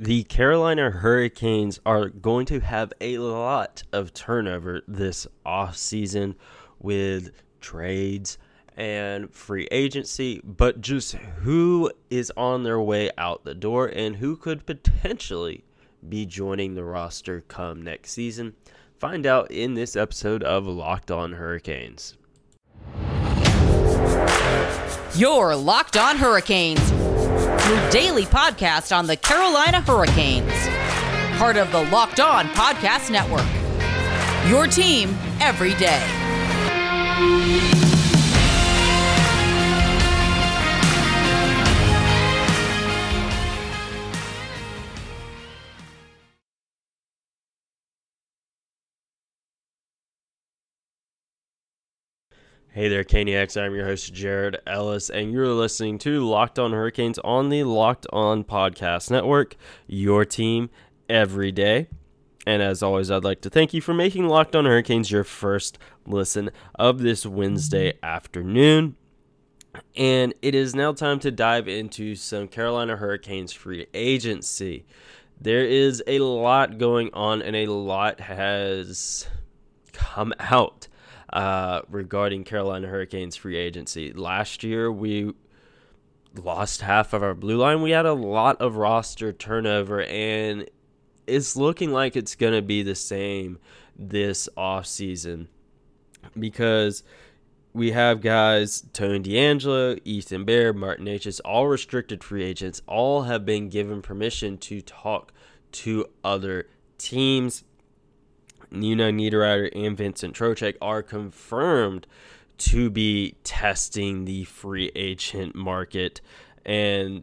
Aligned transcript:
the 0.00 0.22
Carolina 0.22 0.90
Hurricanes 0.90 1.78
are 1.84 2.08
going 2.08 2.46
to 2.46 2.60
have 2.60 2.90
a 3.02 3.18
lot 3.18 3.82
of 3.92 4.14
turnover 4.14 4.80
this 4.88 5.26
offseason 5.44 6.36
with 6.78 7.32
trades 7.60 8.38
and 8.78 9.30
free 9.30 9.68
agency, 9.70 10.40
but 10.42 10.80
just 10.80 11.12
who 11.12 11.92
is 12.08 12.32
on 12.34 12.62
their 12.62 12.80
way 12.80 13.10
out 13.18 13.44
the 13.44 13.54
door 13.54 13.88
and 13.88 14.16
who 14.16 14.38
could 14.38 14.64
potentially 14.64 15.64
be 16.08 16.24
joining 16.24 16.76
the 16.76 16.84
roster 16.84 17.42
come 17.42 17.82
next 17.82 18.12
season. 18.12 18.54
Find 18.98 19.26
out 19.26 19.50
in 19.50 19.74
this 19.74 19.96
episode 19.96 20.42
of 20.42 20.66
Locked 20.66 21.10
On 21.10 21.32
Hurricanes. 21.32 22.16
Your 25.14 25.54
Locked 25.54 25.98
On 25.98 26.16
Hurricanes, 26.16 26.90
your 27.68 27.90
daily 27.90 28.24
podcast 28.24 28.96
on 28.96 29.06
the 29.06 29.16
Carolina 29.16 29.80
Hurricanes, 29.80 30.52
part 31.38 31.56
of 31.56 31.70
the 31.72 31.82
Locked 31.90 32.20
On 32.20 32.46
Podcast 32.48 33.10
Network. 33.10 33.46
Your 34.50 34.66
team 34.66 35.16
every 35.40 35.74
day. 35.74 36.00
Hey 52.72 52.88
there, 52.88 53.02
Caniacs. 53.02 53.60
I'm 53.60 53.74
your 53.74 53.84
host, 53.84 54.14
Jared 54.14 54.60
Ellis, 54.64 55.10
and 55.10 55.32
you're 55.32 55.48
listening 55.48 55.98
to 55.98 56.24
Locked 56.24 56.56
On 56.56 56.70
Hurricanes 56.70 57.18
on 57.24 57.48
the 57.48 57.64
Locked 57.64 58.06
On 58.12 58.44
Podcast 58.44 59.10
Network, 59.10 59.56
your 59.88 60.24
team 60.24 60.70
every 61.08 61.50
day. 61.50 61.88
And 62.46 62.62
as 62.62 62.80
always, 62.80 63.10
I'd 63.10 63.24
like 63.24 63.40
to 63.40 63.50
thank 63.50 63.74
you 63.74 63.80
for 63.80 63.92
making 63.92 64.28
Locked 64.28 64.54
On 64.54 64.66
Hurricanes 64.66 65.10
your 65.10 65.24
first 65.24 65.78
listen 66.06 66.52
of 66.76 67.00
this 67.00 67.26
Wednesday 67.26 67.98
afternoon. 68.04 68.94
And 69.96 70.32
it 70.40 70.54
is 70.54 70.72
now 70.72 70.92
time 70.92 71.18
to 71.20 71.32
dive 71.32 71.66
into 71.66 72.14
some 72.14 72.46
Carolina 72.46 72.94
Hurricanes 72.94 73.52
free 73.52 73.88
agency. 73.94 74.86
There 75.40 75.64
is 75.64 76.04
a 76.06 76.20
lot 76.20 76.78
going 76.78 77.10
on, 77.14 77.42
and 77.42 77.56
a 77.56 77.66
lot 77.66 78.20
has 78.20 79.26
come 79.92 80.32
out 80.38 80.86
uh, 81.32 81.82
regarding 81.88 82.44
Carolina 82.44 82.88
Hurricanes 82.88 83.36
free 83.36 83.56
agency. 83.56 84.12
Last 84.12 84.62
year, 84.62 84.90
we 84.90 85.32
lost 86.36 86.80
half 86.80 87.12
of 87.12 87.22
our 87.22 87.34
blue 87.34 87.56
line. 87.56 87.82
We 87.82 87.90
had 87.90 88.06
a 88.06 88.12
lot 88.12 88.60
of 88.60 88.76
roster 88.76 89.32
turnover, 89.32 90.02
and 90.02 90.68
it's 91.26 91.56
looking 91.56 91.92
like 91.92 92.16
it's 92.16 92.34
going 92.34 92.54
to 92.54 92.62
be 92.62 92.82
the 92.82 92.94
same 92.94 93.58
this 93.96 94.48
offseason 94.56 95.46
because 96.38 97.02
we 97.72 97.92
have 97.92 98.20
guys 98.20 98.84
Tony 98.92 99.20
DeAngelo, 99.20 100.00
Ethan 100.04 100.44
Bear, 100.44 100.72
Martin 100.72 101.06
Necas, 101.06 101.40
all 101.44 101.68
restricted 101.68 102.24
free 102.24 102.44
agents, 102.44 102.82
all 102.86 103.22
have 103.22 103.44
been 103.44 103.68
given 103.68 104.02
permission 104.02 104.58
to 104.58 104.80
talk 104.80 105.32
to 105.72 106.06
other 106.24 106.66
teams. 106.98 107.64
Nino 108.70 109.10
Niederreiter 109.10 109.70
and 109.74 109.96
Vincent 109.96 110.34
Trocheck 110.34 110.76
are 110.80 111.02
confirmed 111.02 112.06
to 112.58 112.90
be 112.90 113.36
testing 113.42 114.24
the 114.24 114.44
free 114.44 114.92
agent 114.94 115.54
market, 115.54 116.20
and 116.64 117.22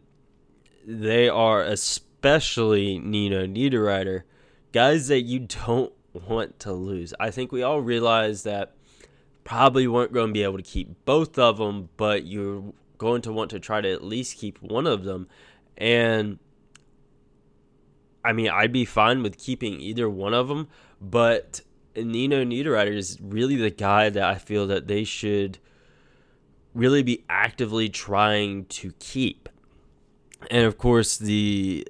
they 0.86 1.28
are 1.28 1.62
especially 1.62 2.98
Nino 2.98 3.46
Niederreiter, 3.46 4.22
guys 4.72 5.08
that 5.08 5.22
you 5.22 5.40
don't 5.40 5.92
want 6.12 6.58
to 6.60 6.72
lose. 6.72 7.14
I 7.20 7.30
think 7.30 7.52
we 7.52 7.62
all 7.62 7.80
realize 7.80 8.42
that 8.42 8.74
probably 9.44 9.86
weren't 9.86 10.12
going 10.12 10.28
to 10.28 10.32
be 10.32 10.42
able 10.42 10.58
to 10.58 10.62
keep 10.62 11.04
both 11.04 11.38
of 11.38 11.58
them, 11.58 11.88
but 11.96 12.26
you're 12.26 12.72
going 12.98 13.22
to 13.22 13.32
want 13.32 13.50
to 13.50 13.60
try 13.60 13.80
to 13.80 13.90
at 13.90 14.02
least 14.02 14.36
keep 14.38 14.60
one 14.60 14.86
of 14.86 15.04
them. 15.04 15.28
And 15.76 16.38
I 18.24 18.32
mean, 18.32 18.50
I'd 18.50 18.72
be 18.72 18.84
fine 18.84 19.22
with 19.22 19.38
keeping 19.38 19.80
either 19.80 20.08
one 20.10 20.34
of 20.34 20.48
them, 20.48 20.68
but 21.00 21.60
Nino 21.96 22.44
Niederreiter 22.44 22.94
is 22.94 23.18
really 23.20 23.56
the 23.56 23.70
guy 23.70 24.08
that 24.10 24.22
I 24.22 24.36
feel 24.36 24.66
that 24.68 24.86
they 24.86 25.04
should 25.04 25.58
really 26.74 27.02
be 27.02 27.24
actively 27.28 27.88
trying 27.88 28.64
to 28.66 28.92
keep. 28.98 29.48
And 30.50 30.64
of 30.64 30.78
course, 30.78 31.16
the 31.16 31.86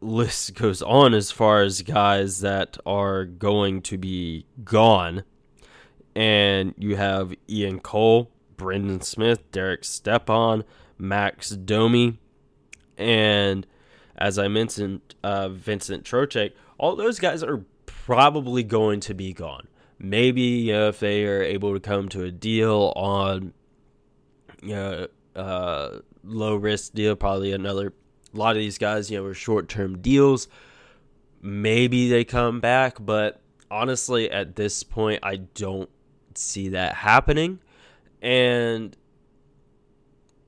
list 0.00 0.54
goes 0.54 0.80
on 0.82 1.12
as 1.14 1.30
far 1.30 1.62
as 1.62 1.82
guys 1.82 2.40
that 2.40 2.78
are 2.86 3.24
going 3.24 3.82
to 3.82 3.98
be 3.98 4.46
gone. 4.64 5.24
And 6.14 6.74
you 6.78 6.96
have 6.96 7.34
Ian 7.48 7.80
Cole, 7.80 8.30
Brendan 8.56 9.02
Smith, 9.02 9.50
Derek 9.52 9.84
Stepan, 9.84 10.64
Max 10.98 11.50
Domi, 11.50 12.18
and 12.96 13.66
as 14.16 14.38
I 14.38 14.48
mentioned, 14.48 15.00
uh, 15.24 15.48
Vincent 15.48 16.04
Trocheck. 16.04 16.52
All 16.78 16.94
those 16.94 17.18
guys 17.18 17.42
are 17.42 17.64
probably 18.10 18.64
going 18.64 18.98
to 18.98 19.14
be 19.14 19.32
gone. 19.32 19.68
Maybe 19.96 20.40
you 20.40 20.72
know, 20.72 20.88
if 20.88 20.98
they 20.98 21.24
are 21.26 21.44
able 21.44 21.74
to 21.74 21.78
come 21.78 22.08
to 22.08 22.24
a 22.24 22.32
deal 22.32 22.92
on 22.96 23.52
you 24.60 24.74
know 24.74 25.06
uh, 25.36 25.98
low 26.24 26.56
risk 26.56 26.92
deal, 26.92 27.14
probably 27.14 27.52
another. 27.52 27.92
A 28.34 28.36
lot 28.36 28.56
of 28.56 28.56
these 28.56 28.78
guys, 28.78 29.12
you 29.12 29.18
know, 29.18 29.26
are 29.26 29.34
short 29.34 29.68
term 29.68 29.98
deals. 29.98 30.48
Maybe 31.40 32.08
they 32.08 32.24
come 32.24 32.58
back, 32.58 32.96
but 32.98 33.40
honestly, 33.70 34.28
at 34.28 34.56
this 34.56 34.82
point, 34.82 35.20
I 35.22 35.36
don't 35.36 35.88
see 36.34 36.70
that 36.70 36.96
happening. 36.96 37.60
And 38.20 38.96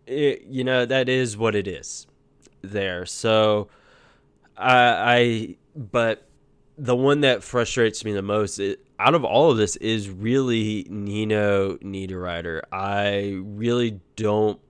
it, 0.09 0.47
you 0.49 0.65
know, 0.65 0.84
that 0.84 1.09
is 1.09 1.37
what 1.37 1.55
it 1.55 1.69
is 1.69 2.09
there. 2.61 3.06
So 3.06 3.69
I, 4.56 4.77
I 4.77 5.56
but 5.77 6.27
the 6.82 6.97
one 6.97 7.20
that 7.20 7.44
frustrates 7.44 8.04
me 8.04 8.12
the 8.12 8.22
most 8.22 8.59
it, 8.59 8.84
out 8.98 9.15
of 9.15 9.25
all 9.25 9.53
of 9.53 9.56
this 9.56 9.76
is 9.76 10.10
really 10.10 10.84
Nino 10.91 11.76
Niederreiter. 11.76 12.62
I 12.72 13.41
really 13.41 14.00
don't 14.16 14.60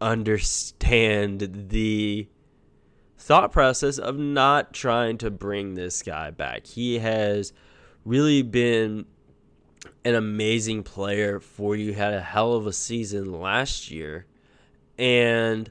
understand 0.00 1.68
the 1.70 2.28
thought 3.18 3.50
process 3.50 3.98
of 3.98 4.16
not 4.16 4.72
trying 4.72 5.18
to 5.18 5.30
bring 5.32 5.74
this 5.74 6.04
guy 6.04 6.30
back. 6.30 6.68
He 6.68 7.00
has 7.00 7.52
really 8.04 8.42
been 8.42 9.04
an 10.04 10.14
amazing 10.14 10.84
player 10.84 11.40
for 11.40 11.74
you. 11.74 11.94
Had 11.94 12.14
a 12.14 12.20
hell 12.20 12.52
of 12.52 12.68
a 12.68 12.72
season 12.72 13.40
last 13.40 13.90
year. 13.90 14.26
And 14.96 15.68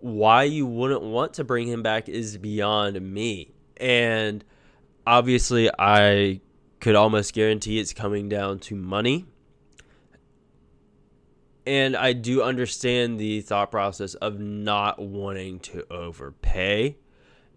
why 0.00 0.42
you 0.42 0.66
wouldn't 0.66 1.02
want 1.02 1.34
to 1.34 1.44
bring 1.44 1.68
him 1.68 1.84
back 1.84 2.08
is 2.08 2.38
beyond 2.38 3.00
me. 3.00 3.54
And 3.78 4.44
obviously, 5.06 5.70
I 5.78 6.40
could 6.80 6.94
almost 6.94 7.34
guarantee 7.34 7.78
it's 7.78 7.92
coming 7.92 8.28
down 8.28 8.58
to 8.60 8.74
money. 8.74 9.26
And 11.66 11.96
I 11.96 12.14
do 12.14 12.42
understand 12.42 13.18
the 13.18 13.42
thought 13.42 13.70
process 13.70 14.14
of 14.14 14.38
not 14.38 14.98
wanting 14.98 15.60
to 15.60 15.84
overpay. 15.92 16.96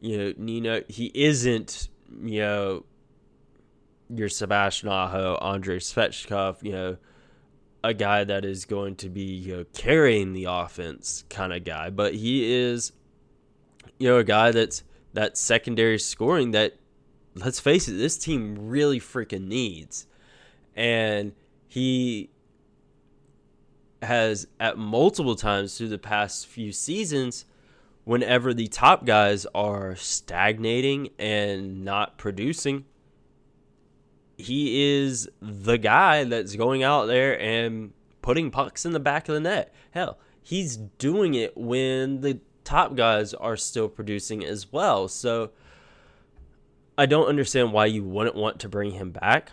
You 0.02 0.18
know, 0.18 0.34
Nino, 0.38 0.82
he 0.90 1.12
isn't, 1.14 1.88
you 2.22 2.42
know, 2.42 2.86
your 4.14 4.28
Sebastian 4.28 4.90
Aho, 4.90 5.38
Andrei 5.42 5.78
Svechnikov, 5.78 6.62
you 6.64 6.74
know, 6.74 6.98
a 7.84 7.94
guy 7.94 8.24
that 8.24 8.46
is 8.46 8.66
going 8.66 8.96
to 8.98 9.10
be 9.10 9.24
you 9.24 9.58
know, 9.58 9.66
carrying 9.74 10.34
the 10.34 10.46
offense 10.46 11.24
kind 11.30 11.54
of 11.54 11.64
guy, 11.64 11.90
but 11.90 12.14
he 12.14 12.54
is, 12.54 12.92
you 13.98 14.10
know, 14.10 14.18
a 14.18 14.24
guy 14.24 14.52
that's 14.52 14.84
that 15.14 15.38
secondary 15.38 16.00
scoring 16.00 16.52
that, 16.52 16.78
let's 17.36 17.60
face 17.60 17.88
it, 17.88 17.94
this 17.94 18.18
team 18.18 18.56
really 18.60 19.00
freaking 19.00 19.48
needs. 19.48 20.08
And 20.76 21.34
he 21.68 22.30
has, 24.02 24.48
at 24.60 24.78
multiple 24.78 25.36
times 25.36 25.78
through 25.78 25.90
the 25.90 25.98
past 25.98 26.48
few 26.48 26.72
seasons, 26.72 27.46
whenever 28.04 28.54
the 28.54 28.68
top 28.68 29.06
guys 29.06 29.46
are 29.54 29.96
stagnating 29.96 31.10
and 31.20 31.84
not 31.86 32.18
producing, 32.18 32.86
he 34.38 35.02
is 35.02 35.30
the 35.40 35.78
guy 35.78 36.24
that's 36.24 36.56
going 36.56 36.84
out 36.84 37.06
there 37.06 37.40
and 37.40 37.94
putting 38.22 38.50
pucks 38.50 38.86
in 38.86 38.92
the 38.92 39.00
back 39.00 39.30
of 39.30 39.36
the 39.36 39.40
net. 39.40 39.74
Hell, 39.92 40.18
he's 40.42 40.78
doing 40.78 41.36
it 41.36 41.56
when 41.56 42.22
the 42.22 42.40
top 42.64 42.96
guys 42.96 43.34
are 43.34 43.58
still 43.58 43.90
producing 43.90 44.44
as 44.44 44.72
well. 44.72 45.08
So 45.08 45.52
I 46.98 47.06
don't 47.06 47.28
understand 47.28 47.74
why 47.74 47.88
you 47.88 48.04
wouldn't 48.04 48.36
want 48.36 48.60
to 48.60 48.70
bring 48.70 48.92
him 48.92 49.12
back. 49.12 49.52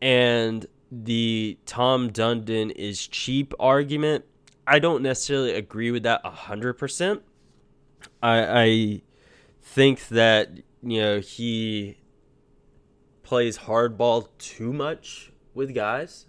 And 0.00 0.66
the 0.92 1.58
Tom 1.64 2.10
Dundon 2.10 2.70
is 2.70 3.06
cheap 3.06 3.54
argument, 3.58 4.26
I 4.66 4.78
don't 4.78 5.02
necessarily 5.02 5.54
agree 5.54 5.90
with 5.90 6.02
that 6.02 6.22
100%. 6.22 7.20
I, 8.22 8.62
I 8.62 9.02
think 9.62 10.08
that 10.08 10.50
you 10.82 11.00
know 11.00 11.20
he 11.20 11.98
plays 13.22 13.58
hardball 13.58 14.28
too 14.38 14.72
much 14.72 15.32
with 15.54 15.74
guys, 15.74 16.26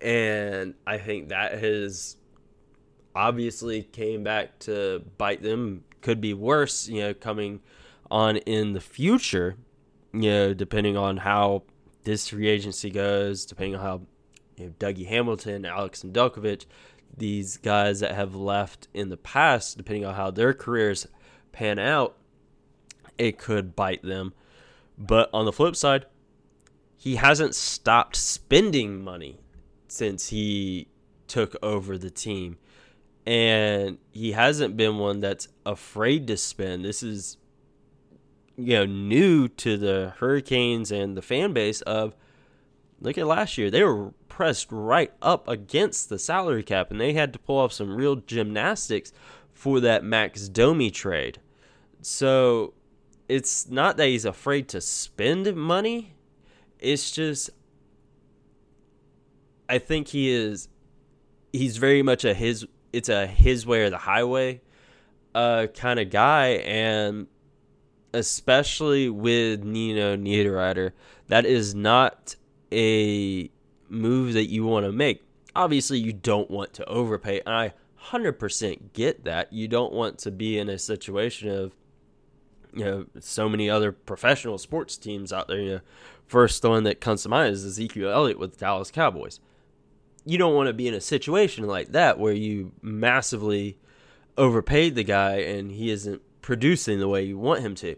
and 0.00 0.74
I 0.86 0.98
think 0.98 1.30
that 1.30 1.58
has 1.58 2.16
obviously 3.14 3.82
came 3.82 4.22
back 4.22 4.58
to 4.60 5.02
bite 5.18 5.42
them. 5.42 5.84
Could 6.00 6.20
be 6.20 6.34
worse, 6.34 6.88
you 6.88 7.00
know, 7.00 7.14
coming 7.14 7.60
on 8.10 8.38
in 8.38 8.72
the 8.72 8.80
future. 8.80 9.56
You 10.12 10.30
know, 10.30 10.54
depending 10.54 10.96
on 10.96 11.18
how 11.18 11.62
this 12.04 12.28
free 12.28 12.48
agency 12.48 12.90
goes, 12.90 13.46
depending 13.46 13.76
on 13.76 13.80
how 13.80 14.00
you 14.56 14.66
know, 14.66 14.72
Dougie 14.78 15.06
Hamilton, 15.06 15.64
Alex 15.64 16.02
Nedeljkovic, 16.02 16.66
these 17.16 17.56
guys 17.56 18.00
that 18.00 18.14
have 18.14 18.34
left 18.34 18.88
in 18.94 19.08
the 19.08 19.16
past, 19.16 19.76
depending 19.76 20.04
on 20.04 20.14
how 20.14 20.30
their 20.30 20.52
careers 20.52 21.06
pan 21.52 21.78
out, 21.78 22.16
it 23.18 23.38
could 23.38 23.76
bite 23.76 24.02
them. 24.02 24.32
But 24.98 25.30
on 25.32 25.44
the 25.44 25.52
flip 25.52 25.76
side, 25.76 26.06
he 26.96 27.16
hasn't 27.16 27.54
stopped 27.54 28.16
spending 28.16 29.02
money 29.02 29.40
since 29.88 30.28
he 30.28 30.88
took 31.26 31.56
over 31.62 31.98
the 31.98 32.10
team. 32.10 32.58
And 33.24 33.98
he 34.10 34.32
hasn't 34.32 34.76
been 34.76 34.98
one 34.98 35.20
that's 35.20 35.48
afraid 35.64 36.26
to 36.26 36.36
spend. 36.36 36.84
This 36.84 37.02
is 37.02 37.36
you 38.56 38.74
know 38.74 38.86
new 38.86 39.48
to 39.48 39.76
the 39.76 40.14
Hurricanes 40.18 40.90
and 40.90 41.16
the 41.16 41.22
fan 41.22 41.52
base 41.52 41.80
of 41.82 42.14
look 43.00 43.18
at 43.18 43.26
last 43.26 43.58
year. 43.58 43.70
They 43.70 43.82
were 43.82 44.12
pressed 44.28 44.68
right 44.70 45.12
up 45.20 45.46
against 45.48 46.08
the 46.08 46.18
salary 46.18 46.62
cap 46.62 46.90
and 46.90 47.00
they 47.00 47.12
had 47.12 47.32
to 47.32 47.38
pull 47.38 47.58
off 47.58 47.72
some 47.72 47.94
real 47.94 48.16
gymnastics 48.16 49.12
for 49.52 49.80
that 49.80 50.04
Max 50.04 50.48
Domi 50.48 50.90
trade. 50.90 51.38
So 52.00 52.74
it's 53.28 53.68
not 53.68 53.96
that 53.96 54.08
he's 54.08 54.24
afraid 54.24 54.68
to 54.68 54.80
spend 54.80 55.54
money. 55.54 56.14
It's 56.78 57.10
just 57.10 57.50
I 59.68 59.78
think 59.78 60.08
he 60.08 60.30
is 60.30 60.68
he's 61.52 61.76
very 61.76 62.02
much 62.02 62.24
a 62.24 62.34
his 62.34 62.66
it's 62.92 63.08
a 63.08 63.26
his 63.26 63.66
way 63.66 63.82
or 63.82 63.90
the 63.90 63.98
highway 63.98 64.60
uh 65.34 65.66
kind 65.74 65.98
of 65.98 66.10
guy 66.10 66.48
and 66.64 67.26
especially 68.14 69.08
with 69.08 69.64
Nino 69.64 70.16
Niederreiter, 70.16 70.92
that 71.28 71.46
is 71.46 71.74
not 71.74 72.36
a 72.70 73.50
move 73.88 74.34
that 74.34 74.50
you 74.50 74.64
want 74.64 74.86
to 74.86 74.92
make. 74.92 75.22
Obviously, 75.54 75.98
you 75.98 76.12
don't 76.12 76.50
want 76.50 76.72
to 76.74 76.84
overpay. 76.86 77.40
And 77.40 77.54
I 77.54 77.72
100% 78.06 78.92
get 78.92 79.24
that. 79.24 79.52
You 79.52 79.68
don't 79.68 79.92
want 79.92 80.18
to 80.20 80.30
be 80.30 80.58
in 80.58 80.68
a 80.68 80.78
situation 80.78 81.48
of, 81.48 81.72
you 82.74 82.84
know, 82.84 83.06
so 83.20 83.48
many 83.48 83.68
other 83.68 83.92
professional 83.92 84.58
sports 84.58 84.96
teams 84.96 85.32
out 85.32 85.48
there. 85.48 85.60
You 85.60 85.70
know, 85.70 85.80
first 86.26 86.64
one 86.64 86.84
that 86.84 87.00
comes 87.00 87.22
to 87.22 87.28
mind 87.28 87.52
is 87.52 87.64
Ezekiel 87.64 88.10
Elliott 88.10 88.38
with 88.38 88.52
the 88.52 88.58
Dallas 88.58 88.90
Cowboys. 88.90 89.40
You 90.24 90.38
don't 90.38 90.54
want 90.54 90.68
to 90.68 90.72
be 90.72 90.88
in 90.88 90.94
a 90.94 91.00
situation 91.00 91.66
like 91.66 91.92
that 91.92 92.18
where 92.18 92.32
you 92.32 92.72
massively 92.80 93.78
overpaid 94.38 94.94
the 94.94 95.04
guy 95.04 95.36
and 95.36 95.70
he 95.70 95.90
isn't 95.90 96.22
producing 96.40 97.00
the 97.00 97.08
way 97.08 97.22
you 97.22 97.38
want 97.38 97.60
him 97.60 97.74
to. 97.76 97.96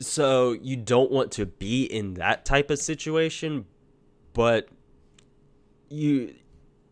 So 0.00 0.52
you 0.52 0.76
don't 0.76 1.10
want 1.10 1.32
to 1.32 1.46
be 1.46 1.84
in 1.84 2.14
that 2.14 2.44
type 2.44 2.70
of 2.70 2.78
situation, 2.78 3.66
but 4.32 4.68
you 5.88 6.34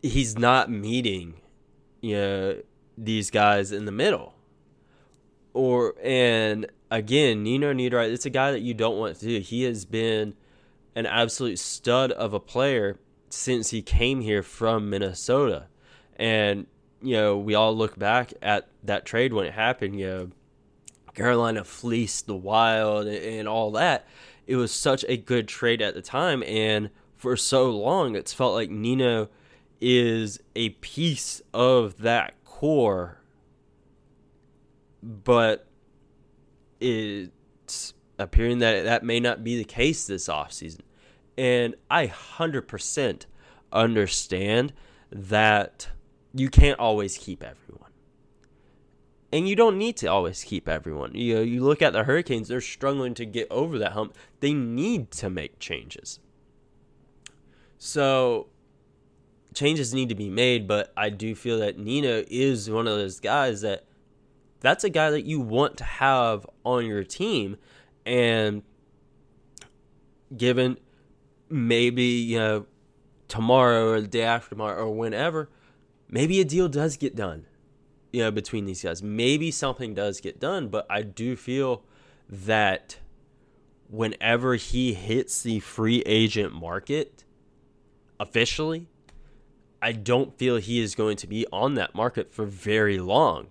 he's 0.01 0.37
not 0.37 0.69
meeting 0.69 1.35
you 2.01 2.15
know 2.15 2.61
these 2.97 3.31
guys 3.31 3.71
in 3.71 3.85
the 3.85 3.91
middle. 3.91 4.35
Or 5.53 5.95
and 6.03 6.67
again, 6.91 7.43
Nino 7.43 7.73
Niederreiter, 7.73 8.13
it's 8.13 8.25
a 8.25 8.29
guy 8.29 8.51
that 8.51 8.61
you 8.61 8.73
don't 8.73 8.97
want 8.97 9.17
to 9.17 9.25
do. 9.25 9.39
He 9.39 9.63
has 9.63 9.85
been 9.85 10.35
an 10.95 11.05
absolute 11.05 11.59
stud 11.59 12.11
of 12.11 12.33
a 12.33 12.39
player 12.39 12.99
since 13.33 13.69
he 13.69 13.81
came 13.81 14.21
here 14.21 14.43
from 14.43 14.89
Minnesota. 14.89 15.67
And 16.15 16.67
you 17.01 17.15
know, 17.15 17.37
we 17.37 17.53
all 17.53 17.75
look 17.75 17.99
back 17.99 18.33
at 18.41 18.69
that 18.83 19.05
trade 19.05 19.33
when 19.33 19.45
it 19.45 19.53
happened, 19.53 19.99
you 19.99 20.07
know, 20.07 20.31
Carolina 21.13 21.63
fleeced 21.63 22.27
the 22.27 22.35
Wild 22.35 23.07
and 23.07 23.47
all 23.47 23.71
that. 23.71 24.07
It 24.47 24.55
was 24.55 24.71
such 24.71 25.05
a 25.07 25.17
good 25.17 25.47
trade 25.47 25.81
at 25.81 25.93
the 25.93 26.01
time, 26.01 26.43
and 26.43 26.89
for 27.15 27.37
so 27.37 27.69
long, 27.69 28.15
it's 28.15 28.33
felt 28.33 28.53
like 28.53 28.69
Nino 28.69 29.29
is 29.79 30.39
a 30.55 30.69
piece 30.69 31.41
of 31.53 31.99
that 31.99 32.33
core, 32.43 33.19
but 35.01 35.67
it's 36.79 37.93
appearing 38.17 38.59
that 38.59 38.83
that 38.83 39.03
may 39.03 39.19
not 39.19 39.43
be 39.43 39.57
the 39.57 39.63
case 39.63 40.07
this 40.07 40.27
offseason. 40.27 40.81
And 41.37 41.75
I 41.89 42.07
100% 42.07 43.25
understand 43.71 44.73
that 45.11 45.89
you 46.33 46.49
can't 46.49 46.79
always 46.79 47.17
keep 47.17 47.43
everyone 47.43 47.83
and 49.33 49.49
you 49.49 49.55
don't 49.55 49.79
need 49.79 49.97
to 49.97 50.05
always 50.05 50.43
keep 50.43 50.69
everyone. 50.69 51.15
You 51.15 51.35
know, 51.35 51.41
you 51.41 51.63
look 51.63 51.81
at 51.81 51.91
the 51.91 52.03
Hurricanes; 52.03 52.47
they're 52.47 52.61
struggling 52.61 53.15
to 53.15 53.25
get 53.25 53.47
over 53.49 53.79
that 53.79 53.93
hump. 53.93 54.15
They 54.41 54.53
need 54.53 55.09
to 55.11 55.29
make 55.29 55.57
changes. 55.57 56.19
So 57.79 58.47
changes 59.55 59.91
need 59.91 60.09
to 60.09 60.15
be 60.15 60.29
made, 60.29 60.67
but 60.67 60.93
I 60.95 61.09
do 61.09 61.33
feel 61.33 61.59
that 61.59 61.79
Nino 61.79 62.23
is 62.27 62.69
one 62.69 62.87
of 62.87 62.95
those 62.95 63.19
guys 63.19 63.61
that 63.61 63.85
that's 64.59 64.83
a 64.83 64.89
guy 64.89 65.09
that 65.09 65.25
you 65.25 65.39
want 65.41 65.77
to 65.77 65.83
have 65.83 66.45
on 66.63 66.85
your 66.85 67.03
team 67.03 67.57
and 68.05 68.61
given 70.37 70.77
maybe 71.53 72.03
you 72.03 72.39
know 72.39 72.65
tomorrow 73.27 73.91
or 73.91 74.01
the 74.01 74.07
day 74.07 74.23
after 74.23 74.49
tomorrow 74.49 74.85
or 74.85 74.91
whenever 74.91 75.49
maybe 76.09 76.39
a 76.41 76.45
deal 76.45 76.67
does 76.67 76.97
get 76.97 77.15
done 77.15 77.45
you 78.13 78.21
know, 78.21 78.31
between 78.31 78.65
these 78.65 78.83
guys. 78.83 79.03
Maybe 79.03 79.51
something 79.51 79.93
does 79.93 80.21
get 80.21 80.39
done, 80.39 80.69
but 80.69 80.85
I 80.89 81.01
do 81.01 81.35
feel 81.35 81.83
that 82.29 82.99
whenever 83.89 84.55
he 84.55 84.93
hits 84.93 85.41
the 85.41 85.59
free 85.59 86.03
agent 86.05 86.53
market 86.53 87.25
officially, 88.19 88.87
I 89.81 89.91
don't 89.91 90.37
feel 90.37 90.57
he 90.57 90.79
is 90.79 90.95
going 90.95 91.17
to 91.17 91.27
be 91.27 91.45
on 91.51 91.73
that 91.73 91.93
market 91.93 92.31
for 92.31 92.45
very 92.45 92.99
long. 92.99 93.47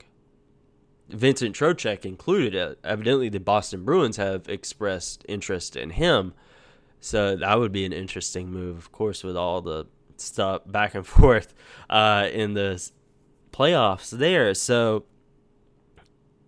Vincent 1.09 1.55
Trocheck 1.55 2.07
included. 2.07 2.57
Uh, 2.57 2.75
evidently, 2.85 3.29
the 3.29 3.41
Boston 3.41 3.85
Bruins 3.85 4.17
have 4.17 4.49
expressed 4.49 5.25
interest 5.29 5.77
in 5.77 5.91
him. 5.91 6.33
So 7.03 7.35
that 7.35 7.59
would 7.59 7.73
be 7.73 7.85
an 7.85 7.93
interesting 7.93 8.49
move, 8.49 8.79
of 8.79 8.93
course, 8.93 9.25
with 9.25 9.37
all 9.37 9.61
the 9.61 9.87
stuff 10.19 10.63
back 10.67 10.95
and 10.95 11.05
forth 11.19 11.53
uh, 11.91 12.29
in 12.33 12.55
the 12.55 12.91
playoffs 13.53 14.11
there. 14.11 14.55
So, 14.55 15.05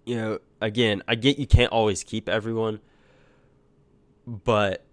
you 0.07 0.15
know, 0.15 0.39
again, 0.61 1.03
I 1.09 1.17
get 1.17 1.39
you 1.39 1.47
can't 1.49 1.73
always 1.73 2.05
keep 2.05 2.29
everyone, 2.29 2.79
but 4.27 4.87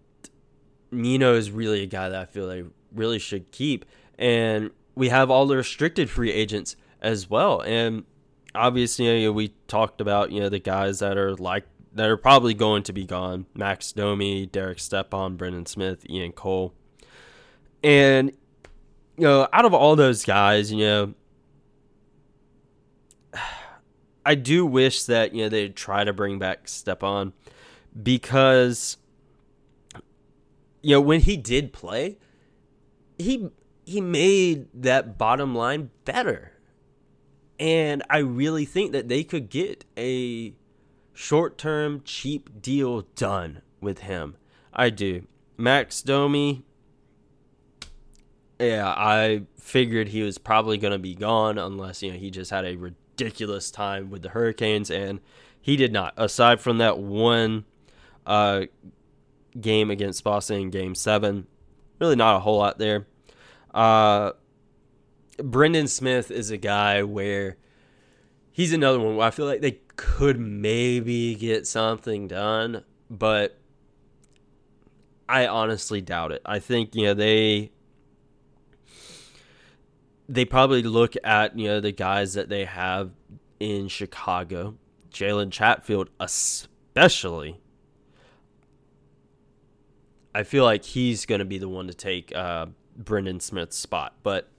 Nino 0.89 1.36
is 1.36 1.51
really 1.51 1.84
a 1.84 1.88
guy 1.88 2.10
that 2.10 2.20
I 2.20 2.25
feel 2.25 2.48
they 2.48 2.63
really 2.91 3.20
should 3.20 3.51
keep. 3.51 3.86
And 4.18 4.72
we 4.96 5.10
have 5.10 5.30
all 5.30 5.46
the 5.46 5.58
restricted 5.58 6.10
free 6.10 6.32
agents 6.32 6.75
as 7.01 7.30
well. 7.30 7.62
And 7.62 8.06
obviously, 8.56 9.06
you 9.22 9.27
know, 9.27 9.32
we 9.32 9.50
talked 9.68 10.01
about, 10.01 10.32
you 10.32 10.39
know, 10.39 10.50
the 10.50 10.60
guys 10.60 11.00
that 11.00 11.20
are 11.20 11.36
like, 11.36 11.65
that 11.93 12.10
are 12.10 12.17
probably 12.17 12.53
going 12.53 12.83
to 12.83 12.93
be 12.93 13.05
gone 13.05 13.45
Max 13.53 13.91
Domi, 13.91 14.45
Derek 14.45 14.79
Stepan, 14.79 15.36
Brendan 15.36 15.65
Smith, 15.65 16.05
Ian 16.10 16.31
Cole. 16.31 16.74
And, 17.83 18.31
you 19.17 19.24
know, 19.24 19.48
out 19.51 19.65
of 19.65 19.74
all 19.74 19.95
those 19.95 20.24
guys, 20.24 20.71
you 20.71 20.86
know, 20.86 21.13
I 24.25 24.36
do 24.36 24.65
wish 24.65 25.03
that 25.05 25.33
you 25.33 25.43
know 25.43 25.50
they'd 25.50 25.75
try 25.75 26.03
to 26.03 26.13
bring 26.13 26.38
back 26.38 26.67
Stepan 26.67 27.33
because 28.03 28.98
you 30.83 30.91
know 30.91 31.01
when 31.01 31.21
he 31.21 31.38
did 31.38 31.74
play, 31.74 32.19
he 33.17 33.50
he 33.83 34.00
made 34.00 34.67
that 34.74 35.17
bottom 35.17 35.55
line 35.55 35.89
better. 36.05 36.51
And 37.60 38.03
I 38.10 38.19
really 38.19 38.65
think 38.65 38.91
that 38.91 39.07
they 39.07 39.24
could 39.24 39.50
get 39.50 39.86
a 39.98 40.53
short-term 41.21 42.01
cheap 42.03 42.61
deal 42.61 43.01
done 43.15 43.61
with 43.79 43.99
him. 43.99 44.35
I 44.73 44.89
do. 44.89 45.27
Max 45.57 46.01
Domi 46.01 46.63
yeah, 48.61 48.93
I 48.95 49.43
figured 49.57 50.09
he 50.09 50.21
was 50.21 50.37
probably 50.37 50.77
going 50.77 50.91
to 50.91 50.99
be 50.99 51.15
gone 51.15 51.57
unless, 51.57 52.03
you 52.03 52.11
know, 52.11 52.17
he 52.17 52.29
just 52.29 52.51
had 52.51 52.63
a 52.63 52.75
ridiculous 52.75 53.71
time 53.71 54.11
with 54.11 54.21
the 54.21 54.29
Hurricanes, 54.29 54.91
and 54.91 55.19
he 55.59 55.75
did 55.75 55.91
not. 55.91 56.13
Aside 56.15 56.59
from 56.59 56.77
that 56.77 56.99
one 56.99 57.65
uh, 58.25 58.65
game 59.59 59.89
against 59.89 60.23
Boston 60.23 60.61
in 60.61 60.69
Game 60.69 60.93
Seven, 60.93 61.47
really 61.99 62.15
not 62.15 62.35
a 62.35 62.39
whole 62.39 62.59
lot 62.59 62.77
there. 62.77 63.07
Uh, 63.73 64.33
Brendan 65.37 65.87
Smith 65.87 66.29
is 66.29 66.51
a 66.51 66.57
guy 66.57 67.01
where 67.01 67.57
he's 68.51 68.74
another 68.74 69.00
one 69.00 69.15
where 69.15 69.27
I 69.27 69.31
feel 69.31 69.46
like 69.46 69.62
they 69.62 69.79
could 69.96 70.39
maybe 70.39 71.36
get 71.36 71.67
something 71.67 72.27
done, 72.27 72.84
but 73.10 73.58
I 75.27 75.48
honestly 75.48 76.01
doubt 76.01 76.31
it. 76.31 76.41
I 76.46 76.60
think 76.60 76.93
you 76.96 77.05
know 77.05 77.13
they 77.13 77.72
they 80.27 80.46
probably 80.46 80.84
look 80.84 81.15
at 81.24 81.58
you 81.58 81.67
know 81.67 81.79
the 81.79 81.91
guys 81.91 82.34
that 82.34 82.50
they 82.50 82.65
have 82.65 83.12
in 83.60 83.88
Chicago, 83.88 84.75
Jalen 85.12 85.51
Chatfield 85.51 86.10
especially. 86.20 87.60
I 90.34 90.43
feel 90.43 90.63
like 90.63 90.86
he's 90.86 91.25
going 91.25 91.39
to 91.39 91.46
be 91.46 91.58
the 91.58 91.67
one 91.67 91.88
to 91.88 91.93
take 91.93 92.34
uh, 92.34 92.67
Brendan 92.96 93.41
Smith's 93.41 93.77
spot, 93.77 94.15
but 94.24 94.50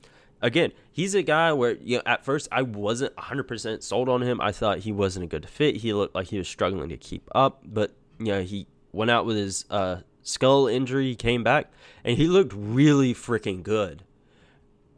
again, 0.42 0.72
he's 0.90 1.14
a 1.14 1.22
guy 1.22 1.52
where 1.52 1.76
you 1.76 1.96
know 1.96 2.02
at 2.04 2.24
first 2.24 2.48
I 2.52 2.62
wasn't 2.62 3.16
100% 3.16 3.82
sold 3.82 4.08
on 4.08 4.20
him. 4.22 4.40
I 4.40 4.52
thought 4.52 4.80
he 4.80 4.92
wasn't 4.92 5.24
a 5.24 5.28
good 5.28 5.48
fit. 5.48 5.76
He 5.76 5.94
looked 5.94 6.14
like 6.14 6.28
he 6.28 6.38
was 6.38 6.48
struggling 6.48 6.90
to 6.90 6.96
keep 6.98 7.30
up, 7.34 7.62
but 7.64 7.92
you 8.18 8.26
know, 8.26 8.42
he 8.42 8.66
went 8.92 9.10
out 9.10 9.24
with 9.24 9.36
his 9.36 9.64
uh, 9.70 10.00
skull 10.22 10.66
injury, 10.66 11.06
he 11.06 11.14
came 11.14 11.42
back 11.42 11.70
and 12.04 12.16
he 12.16 12.26
looked 12.26 12.52
really 12.54 13.14
freaking 13.14 13.62
good. 13.62 14.02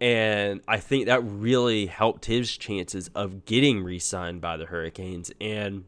And 0.01 0.61
I 0.67 0.79
think 0.79 1.07
that 1.07 1.21
really 1.21 1.87
helped 1.87 2.27
his 2.27 2.57
chances 2.57 3.09
of 3.15 3.45
getting 3.45 3.83
re-signed 3.83 4.41
by 4.41 4.57
the 4.57 4.67
Hurricanes 4.67 5.31
and 5.41 5.85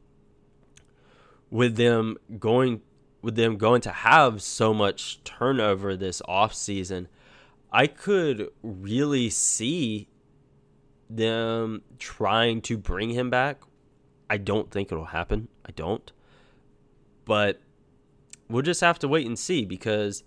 with 1.50 1.76
them 1.76 2.16
going 2.38 2.80
with 3.22 3.34
them 3.34 3.56
going 3.56 3.80
to 3.80 3.90
have 3.90 4.40
so 4.40 4.72
much 4.72 5.22
turnover 5.24 5.96
this 5.96 6.22
offseason, 6.28 7.08
I 7.72 7.86
could 7.86 8.48
really 8.62 9.30
see 9.30 10.08
them 11.10 11.82
trying 11.98 12.62
to 12.62 12.76
bring 12.78 13.10
him 13.10 13.30
back. 13.30 13.60
I 14.28 14.38
don't 14.38 14.70
think 14.70 14.90
it'll 14.90 15.06
happen. 15.06 15.48
I 15.64 15.72
don't. 15.72 16.10
But 17.24 17.60
we'll 18.48 18.62
just 18.62 18.80
have 18.80 18.98
to 19.00 19.08
wait 19.08 19.26
and 19.26 19.38
see 19.38 19.64
because 19.64 20.24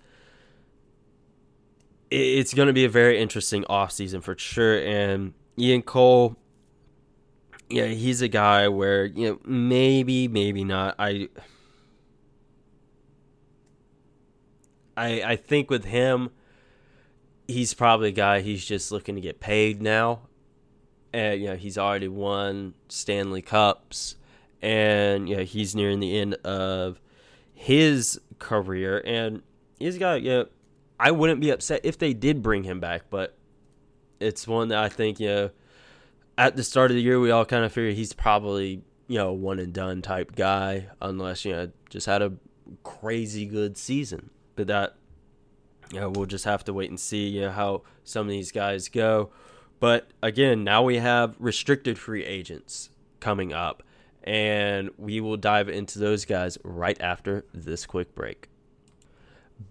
it's 2.12 2.54
going 2.54 2.68
to 2.68 2.74
be 2.74 2.86
a 2.86 2.90
very 2.90 3.20
interesting 3.20 3.64
offseason 3.64 4.24
for 4.24 4.38
sure. 4.38 4.80
And 4.80 5.34
Ian 5.58 5.82
Cole, 5.82 6.36
yeah, 7.70 7.86
he's 7.86 8.22
a 8.22 8.28
guy 8.28 8.68
where, 8.68 9.06
you 9.06 9.30
know, 9.30 9.40
maybe, 9.46 10.28
maybe 10.28 10.64
not. 10.64 10.96
I. 11.00 11.30
I, 14.98 15.24
I 15.24 15.36
think 15.38 15.70
with 15.70 15.86
him, 15.86 16.32
he's 17.50 17.74
probably 17.74 18.10
a 18.10 18.12
guy 18.12 18.42
he's 18.42 18.64
just 18.64 18.92
looking 18.92 19.16
to 19.16 19.22
get 19.22 19.40
paid 19.40 19.82
now. 19.82 20.22
And 21.12 21.42
you 21.42 21.48
know, 21.48 21.56
he's 21.56 21.78
already 21.78 22.08
won 22.08 22.76
Stanley 22.90 23.42
Cups 23.42 24.16
and 24.62 25.28
you 25.28 25.38
know, 25.38 25.44
he's 25.44 25.76
nearing 25.76 26.00
the 26.00 26.20
end 26.20 26.36
of 26.46 27.02
his 27.54 28.22
career 28.38 29.02
and 29.04 29.42
he's 29.80 29.98
got 29.98 30.22
you 30.22 30.30
know, 30.30 30.46
I 31.00 31.10
wouldn't 31.10 31.42
be 31.42 31.50
upset 31.50 31.82
if 31.84 31.98
they 31.98 32.14
did 32.14 32.44
bring 32.44 32.64
him 32.64 32.80
back, 32.80 33.04
but 33.10 33.36
it's 34.20 34.48
one 34.48 34.68
that 34.68 34.78
I 34.78 34.90
think, 34.90 35.20
you 35.20 35.28
know, 35.28 35.50
at 36.38 36.56
the 36.56 36.64
start 36.64 36.92
of 36.92 36.96
the 36.96 37.02
year 37.02 37.20
we 37.20 37.32
all 37.32 37.46
kind 37.46 37.66
of 37.66 37.74
figured 37.74 37.96
he's 37.96 38.14
probably, 38.14 38.84
you 39.08 39.18
know, 39.18 39.34
one 39.34 39.58
and 39.58 39.74
done 39.74 40.04
type 40.04 40.36
guy 40.36 40.88
unless, 41.02 41.46
you 41.46 41.54
know, 41.54 41.72
just 41.90 42.06
had 42.06 42.22
a 42.22 42.34
crazy 42.84 43.48
good 43.48 43.76
season. 43.76 44.30
But 44.56 44.68
that 44.68 44.99
know, 45.94 46.10
we'll 46.10 46.26
just 46.26 46.46
have 46.46 46.64
to 46.66 46.74
wait 46.74 46.90
and 46.90 47.00
see 47.00 47.28
you 47.28 47.42
know, 47.42 47.52
how 47.52 47.84
some 48.04 48.28
of 48.28 48.32
these 48.32 48.52
guys 48.52 48.90
go. 48.90 49.32
But 49.80 50.10
again, 50.22 50.64
now 50.64 50.84
we 50.84 50.98
have 50.98 51.36
restricted 51.40 51.98
free 51.98 52.26
agents 52.26 52.90
coming 53.20 53.54
up, 53.54 53.82
and 54.24 54.90
we 54.98 55.22
will 55.22 55.38
dive 55.38 55.70
into 55.70 56.00
those 56.00 56.26
guys 56.26 56.58
right 56.64 57.00
after 57.02 57.46
this 57.54 57.86
quick 57.86 58.14
break. 58.14 58.50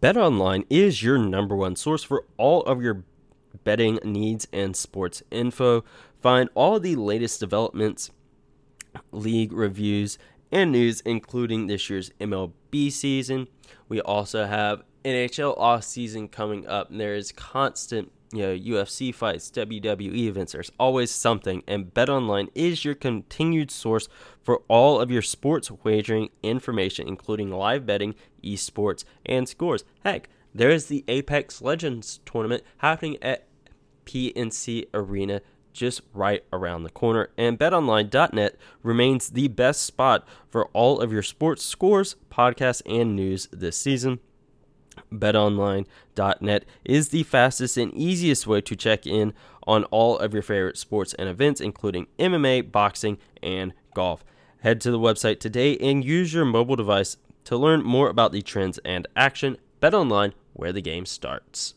BetOnline 0.02 0.64
is 0.68 1.02
your 1.02 1.18
number 1.18 1.56
one 1.56 1.76
source 1.76 2.02
for 2.02 2.24
all 2.36 2.62
of 2.62 2.82
your 2.82 3.04
betting 3.64 3.98
needs 4.04 4.46
and 4.52 4.76
sports 4.76 5.22
info. 5.30 5.84
Find 6.20 6.50
all 6.54 6.80
the 6.80 6.96
latest 6.96 7.40
developments, 7.40 8.10
league 9.12 9.52
reviews, 9.52 10.18
and 10.50 10.72
news, 10.72 11.00
including 11.02 11.66
this 11.66 11.88
year's 11.90 12.10
MLB 12.20 12.90
season. 12.90 13.48
We 13.88 14.00
also 14.00 14.46
have 14.46 14.82
NHL 15.04 15.58
off 15.58 15.84
season 15.84 16.28
coming 16.28 16.66
up, 16.66 16.90
and 16.90 17.00
there 17.00 17.14
is 17.14 17.32
constant 17.32 18.12
you 18.32 18.42
know 18.42 18.56
UFC 18.56 19.14
fights, 19.14 19.50
WWE 19.50 20.26
events. 20.26 20.52
There's 20.52 20.72
always 20.78 21.10
something, 21.10 21.62
and 21.66 21.92
BetOnline 21.92 22.48
is 22.54 22.84
your 22.84 22.94
continued 22.94 23.70
source 23.70 24.08
for 24.42 24.62
all 24.68 25.00
of 25.00 25.10
your 25.10 25.22
sports 25.22 25.70
wagering 25.70 26.30
information, 26.42 27.08
including 27.08 27.50
live 27.50 27.86
betting, 27.86 28.14
esports, 28.42 29.04
and 29.24 29.48
scores. 29.48 29.84
Heck, 30.04 30.28
there 30.54 30.70
is 30.70 30.86
the 30.86 31.04
Apex 31.08 31.62
Legends 31.62 32.20
tournament 32.24 32.62
happening 32.78 33.16
at 33.22 33.46
PNC 34.04 34.86
Arena 34.94 35.40
just 35.72 36.00
right 36.12 36.44
around 36.52 36.82
the 36.82 36.90
corner. 36.90 37.28
And 37.36 37.58
betonline.net 37.58 38.56
remains 38.82 39.30
the 39.30 39.48
best 39.48 39.82
spot 39.82 40.26
for 40.48 40.66
all 40.72 41.00
of 41.00 41.12
your 41.12 41.22
sports 41.22 41.64
scores, 41.64 42.16
podcasts, 42.30 42.82
and 42.86 43.14
news 43.14 43.48
this 43.52 43.76
season 43.76 44.18
betonline.net 45.12 46.64
is 46.84 47.08
the 47.08 47.22
fastest 47.22 47.76
and 47.76 47.92
easiest 47.94 48.46
way 48.46 48.60
to 48.60 48.76
check 48.76 49.06
in 49.06 49.32
on 49.66 49.84
all 49.84 50.18
of 50.18 50.32
your 50.32 50.42
favorite 50.42 50.78
sports 50.78 51.14
and 51.14 51.28
events, 51.28 51.60
including 51.60 52.06
MMA, 52.18 52.72
boxing, 52.72 53.18
and 53.42 53.72
golf. 53.94 54.24
Head 54.60 54.80
to 54.80 54.90
the 54.90 54.98
website 54.98 55.40
today 55.40 55.76
and 55.78 56.04
use 56.04 56.32
your 56.32 56.44
mobile 56.44 56.76
device 56.76 57.16
to 57.44 57.56
learn 57.56 57.84
more 57.84 58.08
about 58.08 58.32
the 58.32 58.42
trends 58.42 58.78
and 58.84 59.06
action. 59.14 59.56
BetOnline, 59.80 60.32
where 60.52 60.72
the 60.72 60.82
game 60.82 61.06
starts. 61.06 61.74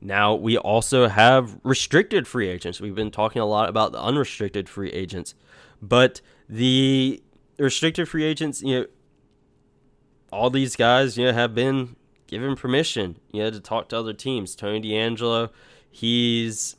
Now, 0.00 0.34
we 0.34 0.56
also 0.56 1.08
have 1.08 1.58
restricted 1.62 2.26
free 2.26 2.48
agents. 2.48 2.80
We've 2.80 2.94
been 2.94 3.10
talking 3.10 3.42
a 3.42 3.46
lot 3.46 3.68
about 3.68 3.92
the 3.92 4.00
unrestricted 4.00 4.68
free 4.68 4.90
agents, 4.90 5.34
but 5.82 6.20
the 6.48 7.22
restricted 7.58 8.08
free 8.08 8.24
agents, 8.24 8.62
you 8.62 8.80
know, 8.80 8.86
all 10.32 10.48
these 10.48 10.76
guys, 10.76 11.18
you 11.18 11.26
know, 11.26 11.32
have 11.32 11.54
been 11.54 11.96
give 12.30 12.42
him 12.42 12.54
permission, 12.54 13.18
you 13.32 13.42
know, 13.42 13.50
to 13.50 13.60
talk 13.60 13.88
to 13.88 13.98
other 13.98 14.12
teams. 14.12 14.54
Tony 14.54 14.80
DeAngelo, 14.80 15.50
he's 15.90 16.76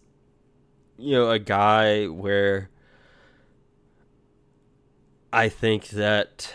you 0.98 1.13
know, 1.13 1.29
a 1.29 1.39
guy 1.39 2.05
where 2.05 2.70
I 5.34 5.50
think 5.50 5.89
that 5.89 6.53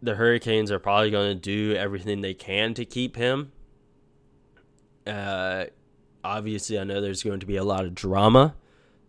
the 0.00 0.14
Hurricanes 0.14 0.70
are 0.70 0.78
probably 0.78 1.10
going 1.10 1.28
to 1.28 1.40
do 1.40 1.74
everything 1.74 2.20
they 2.20 2.34
can 2.34 2.74
to 2.74 2.84
keep 2.84 3.16
him. 3.16 3.52
Uh, 5.06 5.66
obviously, 6.24 6.78
I 6.78 6.84
know 6.84 7.00
there's 7.00 7.22
going 7.22 7.40
to 7.40 7.46
be 7.46 7.56
a 7.56 7.64
lot 7.64 7.84
of 7.84 7.94
drama 7.94 8.54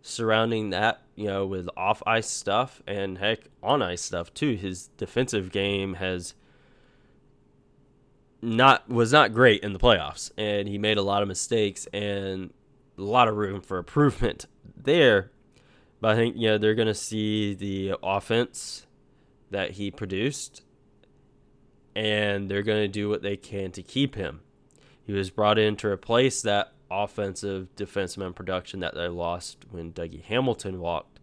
surrounding 0.02 0.70
that, 0.70 1.02
you 1.14 1.26
know, 1.26 1.46
with 1.46 1.68
off 1.76 2.02
ice 2.06 2.28
stuff 2.28 2.82
and 2.86 3.18
heck, 3.18 3.40
on 3.62 3.80
ice 3.80 4.02
stuff 4.02 4.34
too. 4.34 4.54
His 4.54 4.88
defensive 4.96 5.50
game 5.50 5.94
has 5.94 6.34
not 8.40 8.88
was 8.88 9.12
not 9.12 9.32
great 9.32 9.62
in 9.62 9.72
the 9.72 9.78
playoffs, 9.78 10.30
and 10.36 10.68
he 10.68 10.78
made 10.78 10.98
a 10.98 11.02
lot 11.02 11.22
of 11.22 11.28
mistakes 11.28 11.86
and 11.92 12.52
a 12.96 13.02
lot 13.02 13.28
of 13.28 13.36
room 13.36 13.60
for 13.60 13.78
improvement 13.78 14.46
there. 14.76 15.30
But 16.00 16.12
I 16.12 16.14
think 16.14 16.36
you 16.36 16.48
know 16.48 16.58
they're 16.58 16.74
going 16.74 16.88
to 16.88 16.94
see 16.94 17.54
the 17.54 17.96
offense 18.02 18.86
that 19.50 19.72
he 19.72 19.90
produced, 19.90 20.62
and 21.96 22.50
they're 22.50 22.62
going 22.62 22.82
to 22.82 22.88
do 22.88 23.08
what 23.08 23.22
they 23.22 23.36
can 23.36 23.72
to 23.72 23.82
keep 23.82 24.14
him. 24.14 24.40
He 25.04 25.12
was 25.12 25.30
brought 25.30 25.58
in 25.58 25.76
to 25.76 25.88
replace 25.88 26.42
that 26.42 26.72
offensive 26.90 27.68
defenseman 27.76 28.34
production 28.34 28.80
that 28.80 28.94
they 28.94 29.08
lost 29.08 29.64
when 29.70 29.92
Dougie 29.92 30.22
Hamilton 30.22 30.80
walked. 30.80 31.18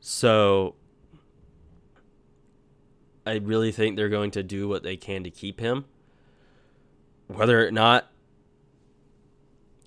So 0.00 0.74
I 3.24 3.34
really 3.34 3.70
think 3.70 3.96
they're 3.96 4.08
going 4.08 4.32
to 4.32 4.42
do 4.42 4.66
what 4.66 4.82
they 4.82 4.96
can 4.96 5.24
to 5.24 5.30
keep 5.30 5.60
him 5.60 5.84
whether 7.28 7.66
or 7.66 7.70
not 7.70 8.10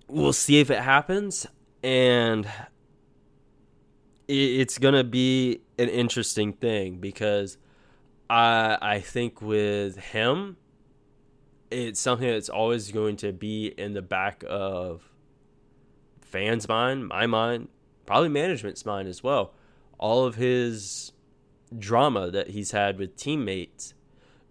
we'll 0.08 0.34
see 0.34 0.60
if 0.60 0.70
it 0.70 0.80
happens 0.80 1.48
and 1.84 2.48
it's 4.28 4.78
to 4.94 5.04
be 5.04 5.62
an 5.78 5.90
interesting 5.90 6.54
thing 6.54 6.98
because 6.98 7.58
I 8.30 8.78
I 8.82 9.00
think 9.00 9.42
with 9.42 9.98
him 9.98 10.58
it's 11.72 12.00
something 12.00 12.28
that's 12.28 12.50
always 12.50 12.92
going 12.92 13.18
to 13.18 13.32
be 13.32 13.68
in 13.68 13.94
the 13.94 14.02
back 14.02 14.44
of 14.48 15.10
fans' 16.22 16.68
mind, 16.68 17.08
my 17.08 17.28
mind, 17.28 17.70
probably 18.06 18.30
management's 18.30 18.86
mind 18.86 19.08
as 19.08 19.24
well. 19.24 19.54
All 19.98 20.26
of 20.26 20.36
his 20.36 21.12
drama 21.78 22.30
that 22.32 22.50
he's 22.50 22.72
had 22.72 22.98
with 22.98 23.16
teammates 23.16 23.94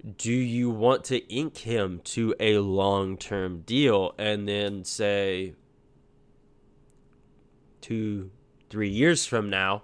do 0.04 0.32
you 0.32 0.68
want 0.68 1.04
to 1.04 1.18
ink 1.32 1.58
him 1.58 2.00
to 2.04 2.34
a 2.38 2.58
long 2.58 3.16
term 3.16 3.60
deal 3.60 4.14
and 4.18 4.46
then 4.46 4.84
say 4.84 5.54
two, 7.80 8.30
three 8.68 8.90
years 8.90 9.24
from 9.24 9.48
now, 9.48 9.82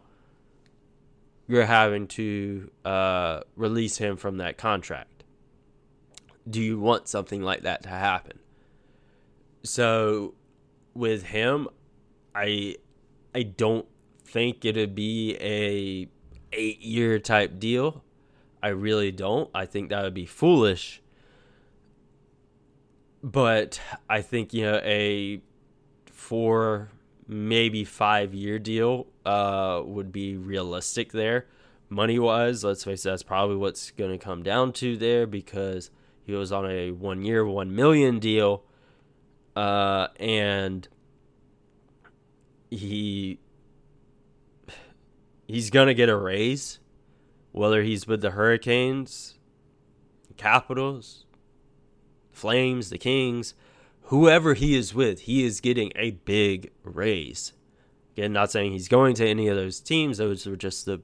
you're 1.47 1.67
having 1.67 2.07
to 2.07 2.71
uh, 2.85 3.41
release 3.57 3.97
him 3.97 4.17
from 4.17 4.37
that 4.39 4.57
contract. 4.57 5.25
Do 6.49 6.61
you 6.61 6.79
want 6.79 7.09
something 7.09 7.43
like 7.43 7.63
that 7.63 7.83
to 7.85 7.89
happen? 7.89 8.39
So 9.63 10.35
with 10.95 11.25
him, 11.25 11.69
I 12.35 12.77
I 13.35 13.43
don't 13.43 13.87
think 14.25 14.65
it'd 14.65 14.95
be 14.95 15.37
a 15.41 16.09
eight 16.53 16.81
year 16.81 17.19
type 17.19 17.59
deal. 17.59 18.05
I 18.63 18.69
really 18.69 19.13
don't. 19.13 19.51
I 19.55 19.67
think 19.67 19.91
that 19.91 20.03
would 20.03 20.15
be 20.15 20.27
foolish. 20.27 21.03
But 23.23 23.81
I 24.09 24.23
think 24.23 24.55
you 24.55 24.65
know 24.65 24.81
a 24.83 25.43
four 26.07 26.91
maybe 27.27 27.85
five 27.85 28.35
year 28.35 28.59
deal 28.59 29.07
uh, 29.25 29.83
would 29.85 30.13
be 30.13 30.37
realistic 30.37 31.13
there. 31.13 31.47
Money 31.89 32.19
wise, 32.19 32.63
let's 32.65 32.85
face 32.85 33.05
it, 33.05 33.09
that's 33.09 33.23
probably 33.23 33.57
what's 33.57 33.91
going 33.93 34.13
to 34.13 34.19
come 34.19 34.43
down 34.43 34.73
to 34.75 34.97
there 34.97 35.27
because 35.27 35.91
he 36.25 36.33
was 36.33 36.53
on 36.53 36.71
a 36.71 36.93
one 36.93 37.23
year, 37.23 37.45
one 37.45 37.75
million 37.75 38.19
deal. 38.19 38.63
Uh, 39.57 40.07
and 40.19 40.87
he 42.71 43.39
he's 45.47 45.71
gonna 45.71 45.95
get 45.95 46.09
a 46.09 46.17
raise, 46.17 46.79
whether 47.53 47.83
he's 47.83 48.07
with 48.07 48.21
the 48.21 48.33
Hurricanes, 48.33 49.39
the 50.29 50.35
Capitals, 50.35 51.25
Flames, 52.31 52.91
the 52.91 52.99
Kings, 52.99 53.55
whoever 54.05 54.55
he 54.55 54.77
is 54.77 54.95
with, 54.95 55.21
he 55.21 55.45
is 55.45 55.61
getting 55.61 55.93
a 55.97 56.13
big 56.13 56.71
raise. 56.83 57.53
Again, 58.13 58.33
not 58.33 58.51
saying 58.51 58.73
he's 58.73 58.89
going 58.89 59.15
to 59.17 59.27
any 59.27 59.49
of 59.49 59.57
those 59.57 59.81
teams; 59.81 60.19
those 60.19 60.47
were 60.47 60.57
just 60.57 60.87
the 60.87 61.01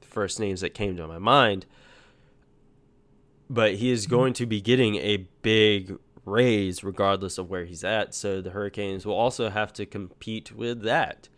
first 0.00 0.40
names 0.40 0.60
that 0.60 0.74
came 0.74 0.96
to 0.96 1.06
my 1.06 1.18
mind. 1.18 1.66
But 3.48 3.74
he 3.74 3.90
is 3.90 4.04
mm-hmm. 4.04 4.14
going 4.14 4.32
to 4.34 4.46
be 4.46 4.60
getting 4.60 4.96
a 4.96 5.28
big 5.42 5.98
raise 6.24 6.82
regardless 6.82 7.38
of 7.38 7.48
where 7.48 7.64
he's 7.64 7.84
at. 7.84 8.14
So 8.14 8.40
the 8.40 8.50
Hurricanes 8.50 9.06
will 9.06 9.14
also 9.14 9.50
have 9.50 9.72
to 9.74 9.86
compete 9.86 10.52
with 10.52 10.82
that. 10.82 11.28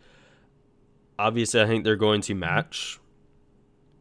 Obviously, 1.17 1.61
I 1.61 1.65
think 1.65 1.83
they're 1.83 1.95
going 1.95 2.21
to 2.21 2.33
mm-hmm. 2.33 2.39
match 2.39 2.99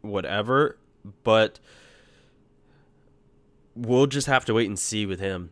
whatever, 0.01 0.79
but 1.25 1.59
we'll 3.75 4.07
just 4.07 4.27
have 4.27 4.45
to 4.47 4.55
wait 4.55 4.69
and 4.69 4.79
see 4.79 5.07
with 5.07 5.21
him 5.21 5.51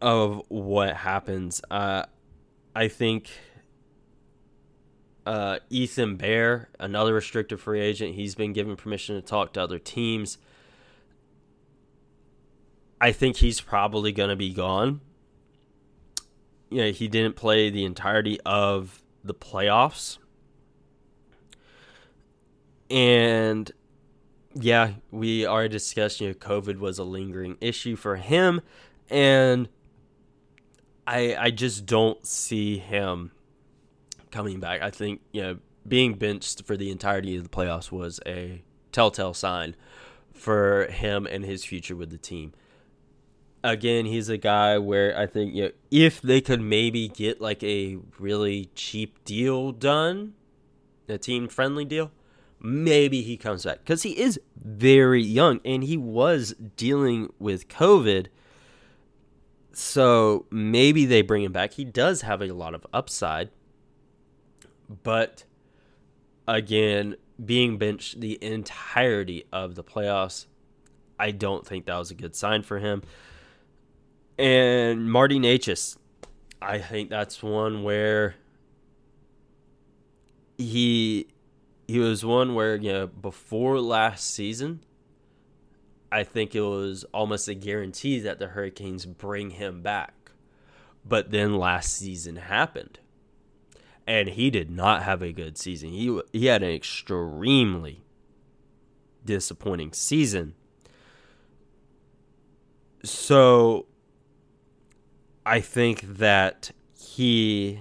of 0.00 0.42
what 0.48 0.96
happens. 0.96 1.60
Uh, 1.70 2.04
I 2.74 2.88
think 2.88 3.30
uh, 5.26 5.58
Ethan 5.70 6.16
Bear, 6.16 6.68
another 6.78 7.14
restricted 7.14 7.60
free 7.60 7.80
agent, 7.80 8.14
he's 8.14 8.34
been 8.34 8.52
given 8.52 8.76
permission 8.76 9.16
to 9.16 9.22
talk 9.22 9.52
to 9.54 9.62
other 9.62 9.78
teams. 9.78 10.38
I 13.00 13.12
think 13.12 13.36
he's 13.36 13.60
probably 13.60 14.12
going 14.12 14.30
to 14.30 14.36
be 14.36 14.52
gone. 14.52 15.00
You 16.70 16.82
know, 16.82 16.90
he 16.90 17.08
didn't 17.08 17.36
play 17.36 17.70
the 17.70 17.84
entirety 17.84 18.40
of 18.46 19.02
the 19.22 19.34
playoffs. 19.34 20.18
And 22.90 23.70
yeah, 24.54 24.94
we 25.10 25.46
already 25.46 25.70
discussed, 25.70 26.20
you 26.20 26.28
know, 26.28 26.34
COVID 26.34 26.78
was 26.78 26.98
a 26.98 27.04
lingering 27.04 27.56
issue 27.60 27.96
for 27.96 28.16
him. 28.16 28.60
And 29.10 29.68
I 31.06 31.36
I 31.36 31.50
just 31.50 31.86
don't 31.86 32.24
see 32.26 32.78
him 32.78 33.32
coming 34.30 34.60
back. 34.60 34.82
I 34.82 34.90
think, 34.90 35.20
you 35.32 35.42
know, 35.42 35.58
being 35.86 36.14
benched 36.14 36.64
for 36.64 36.76
the 36.76 36.90
entirety 36.90 37.36
of 37.36 37.42
the 37.42 37.48
playoffs 37.50 37.92
was 37.92 38.20
a 38.26 38.62
telltale 38.92 39.34
sign 39.34 39.76
for 40.32 40.86
him 40.86 41.26
and 41.26 41.44
his 41.44 41.64
future 41.64 41.96
with 41.96 42.10
the 42.10 42.18
team 42.18 42.52
again, 43.64 44.04
he's 44.04 44.28
a 44.28 44.36
guy 44.36 44.78
where 44.78 45.18
I 45.18 45.26
think 45.26 45.54
you 45.54 45.64
know, 45.64 45.70
if 45.90 46.20
they 46.20 46.40
could 46.40 46.60
maybe 46.60 47.08
get 47.08 47.40
like 47.40 47.62
a 47.64 47.98
really 48.18 48.70
cheap 48.74 49.24
deal 49.24 49.72
done, 49.72 50.34
a 51.08 51.18
team 51.18 51.48
friendly 51.48 51.84
deal, 51.84 52.12
maybe 52.64 53.20
he 53.20 53.36
comes 53.36 53.64
back 53.64 53.80
because 53.80 54.02
he 54.04 54.18
is 54.18 54.40
very 54.56 55.22
young 55.22 55.60
and 55.66 55.84
he 55.84 55.98
was 55.98 56.54
dealing 56.76 57.30
with 57.38 57.68
COVID. 57.68 58.28
So 59.74 60.46
maybe 60.50 61.04
they 61.04 61.20
bring 61.20 61.42
him 61.42 61.52
back. 61.52 61.74
He 61.74 61.84
does 61.84 62.22
have 62.22 62.40
a 62.40 62.52
lot 62.52 62.74
of 62.74 62.86
upside, 62.92 63.50
but 65.02 65.44
again, 66.48 67.16
being 67.44 67.76
benched 67.76 68.20
the 68.20 68.42
entirety 68.42 69.44
of 69.52 69.74
the 69.74 69.84
playoffs, 69.84 70.46
I 71.18 71.32
don't 71.32 71.66
think 71.66 71.84
that 71.84 71.98
was 71.98 72.10
a 72.10 72.14
good 72.14 72.34
sign 72.34 72.62
for 72.62 72.78
him. 72.78 73.02
And 74.38 75.10
Marty 75.12 75.38
Necas, 75.38 75.98
I 76.62 76.78
think 76.78 77.10
that's 77.10 77.42
one 77.42 77.82
where 77.82 78.36
he 80.56 81.26
he 81.86 81.98
was 81.98 82.24
one 82.24 82.54
where 82.54 82.76
you 82.76 82.92
know 82.92 83.06
before 83.06 83.80
last 83.80 84.30
season, 84.30 84.80
I 86.10 86.24
think 86.24 86.54
it 86.54 86.60
was 86.60 87.04
almost 87.12 87.48
a 87.48 87.54
guarantee 87.54 88.20
that 88.20 88.38
the 88.38 88.48
Hurricanes 88.48 89.06
bring 89.06 89.50
him 89.50 89.82
back. 89.82 90.14
But 91.04 91.30
then 91.30 91.58
last 91.58 91.92
season 91.92 92.36
happened. 92.36 92.98
And 94.06 94.30
he 94.30 94.50
did 94.50 94.70
not 94.70 95.02
have 95.02 95.22
a 95.22 95.32
good 95.32 95.58
season. 95.58 95.90
He 95.90 96.20
he 96.32 96.46
had 96.46 96.62
an 96.62 96.70
extremely 96.70 98.04
disappointing 99.24 99.92
season. 99.92 100.54
So 103.02 103.86
I 105.44 105.60
think 105.60 106.02
that 106.18 106.70
he 106.98 107.80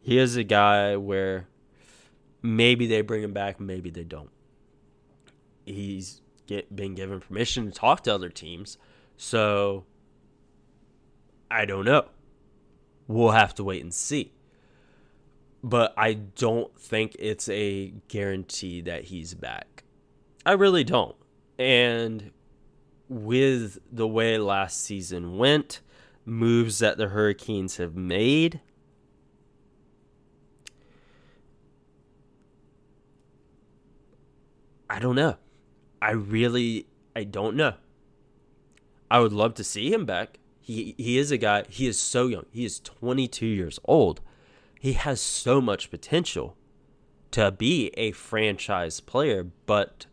he 0.00 0.18
is 0.18 0.36
a 0.36 0.44
guy 0.44 0.96
where 0.96 1.48
maybe 2.42 2.86
they 2.86 3.00
bring 3.00 3.22
him 3.22 3.32
back, 3.32 3.60
maybe 3.60 3.90
they 3.90 4.04
don't. 4.04 4.30
He's 5.64 6.20
get 6.46 6.74
been 6.74 6.94
given 6.94 7.20
permission 7.20 7.66
to 7.66 7.72
talk 7.72 8.02
to 8.02 8.14
other 8.14 8.28
teams, 8.28 8.78
so 9.16 9.84
I 11.50 11.64
don't 11.64 11.84
know. 11.84 12.06
We'll 13.06 13.30
have 13.30 13.54
to 13.56 13.64
wait 13.64 13.82
and 13.82 13.94
see. 13.94 14.32
But 15.62 15.94
I 15.96 16.14
don't 16.14 16.76
think 16.78 17.14
it's 17.18 17.48
a 17.48 17.94
guarantee 18.08 18.80
that 18.82 19.04
he's 19.04 19.34
back. 19.34 19.84
I 20.44 20.52
really 20.52 20.82
don't. 20.82 21.14
And 21.58 22.32
with 23.08 23.78
the 23.92 24.08
way 24.08 24.38
last 24.38 24.80
season 24.80 25.38
went, 25.38 25.80
moves 26.24 26.80
that 26.80 26.96
the 26.96 27.08
Hurricanes 27.08 27.76
have 27.76 27.94
made. 27.94 28.60
I 34.92 34.98
don't 34.98 35.16
know. 35.16 35.36
I 36.02 36.10
really 36.10 36.86
I 37.16 37.24
don't 37.24 37.56
know. 37.56 37.74
I 39.10 39.20
would 39.20 39.32
love 39.32 39.54
to 39.54 39.64
see 39.64 39.90
him 39.92 40.04
back. 40.04 40.38
He 40.60 40.94
he 40.98 41.16
is 41.16 41.30
a 41.30 41.38
guy, 41.38 41.64
he 41.68 41.86
is 41.86 41.98
so 41.98 42.26
young. 42.26 42.44
He 42.50 42.66
is 42.66 42.78
22 42.80 43.46
years 43.46 43.78
old. 43.84 44.20
He 44.78 44.92
has 44.92 45.20
so 45.20 45.60
much 45.60 45.90
potential 45.90 46.56
to 47.30 47.50
be 47.50 47.90
a 47.96 48.12
franchise 48.12 49.00
player, 49.00 49.44
but 49.64 50.06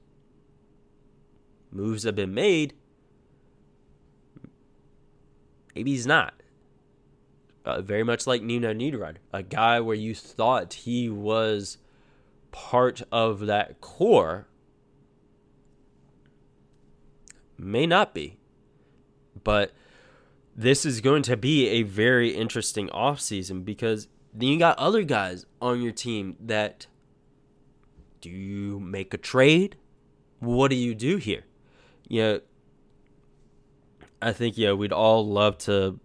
moves 1.71 2.03
have 2.03 2.15
been 2.15 2.33
made 2.33 2.73
Maybe 5.75 5.91
he's 5.91 6.07
not. 6.07 6.33
Uh, 7.63 7.81
very 7.81 8.03
much 8.03 8.27
like 8.27 8.41
Nino 8.41 8.73
Niederreiter, 8.73 9.17
a 9.31 9.43
guy 9.43 9.79
where 9.79 9.95
you 9.95 10.13
thought 10.13 10.73
he 10.73 11.09
was 11.09 11.77
part 12.51 13.01
of 13.13 13.45
that 13.45 13.79
core, 13.79 14.48
may 17.59 17.85
not 17.85 18.13
be. 18.13 18.37
But 19.43 19.71
this 20.55 20.85
is 20.85 21.01
going 21.01 21.23
to 21.23 21.37
be 21.37 21.67
a 21.67 21.83
very 21.83 22.29
interesting 22.29 22.89
offseason 22.89 23.63
because 23.63 24.07
then 24.33 24.49
you 24.49 24.59
got 24.59 24.77
other 24.77 25.03
guys 25.03 25.45
on 25.61 25.81
your 25.81 25.91
team 25.91 26.35
that 26.39 26.87
do 28.21 28.29
you 28.29 28.79
make 28.79 29.13
a 29.13 29.17
trade? 29.17 29.77
What 30.39 30.69
do 30.69 30.75
you 30.75 30.93
do 30.93 31.17
here? 31.17 31.45
You 32.07 32.21
know, 32.21 32.41
I 34.21 34.33
think 34.33 34.57
yeah, 34.57 34.73
we'd 34.73 34.91
all 34.91 35.25
love 35.25 35.57
to 35.59 35.99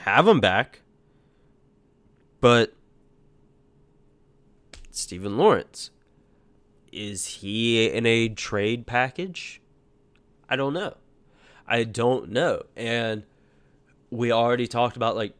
have 0.00 0.26
him 0.26 0.40
back, 0.40 0.80
but 2.40 2.72
Stephen 4.90 5.36
Lawrence 5.36 5.90
is 6.92 7.26
he 7.26 7.86
in 7.86 8.04
a 8.06 8.28
trade 8.28 8.86
package? 8.86 9.61
I 10.52 10.56
don't 10.56 10.74
know. 10.74 10.98
I 11.66 11.84
don't 11.84 12.28
know, 12.28 12.64
and 12.76 13.22
we 14.10 14.30
already 14.32 14.66
talked 14.66 14.98
about 14.98 15.16
like 15.16 15.32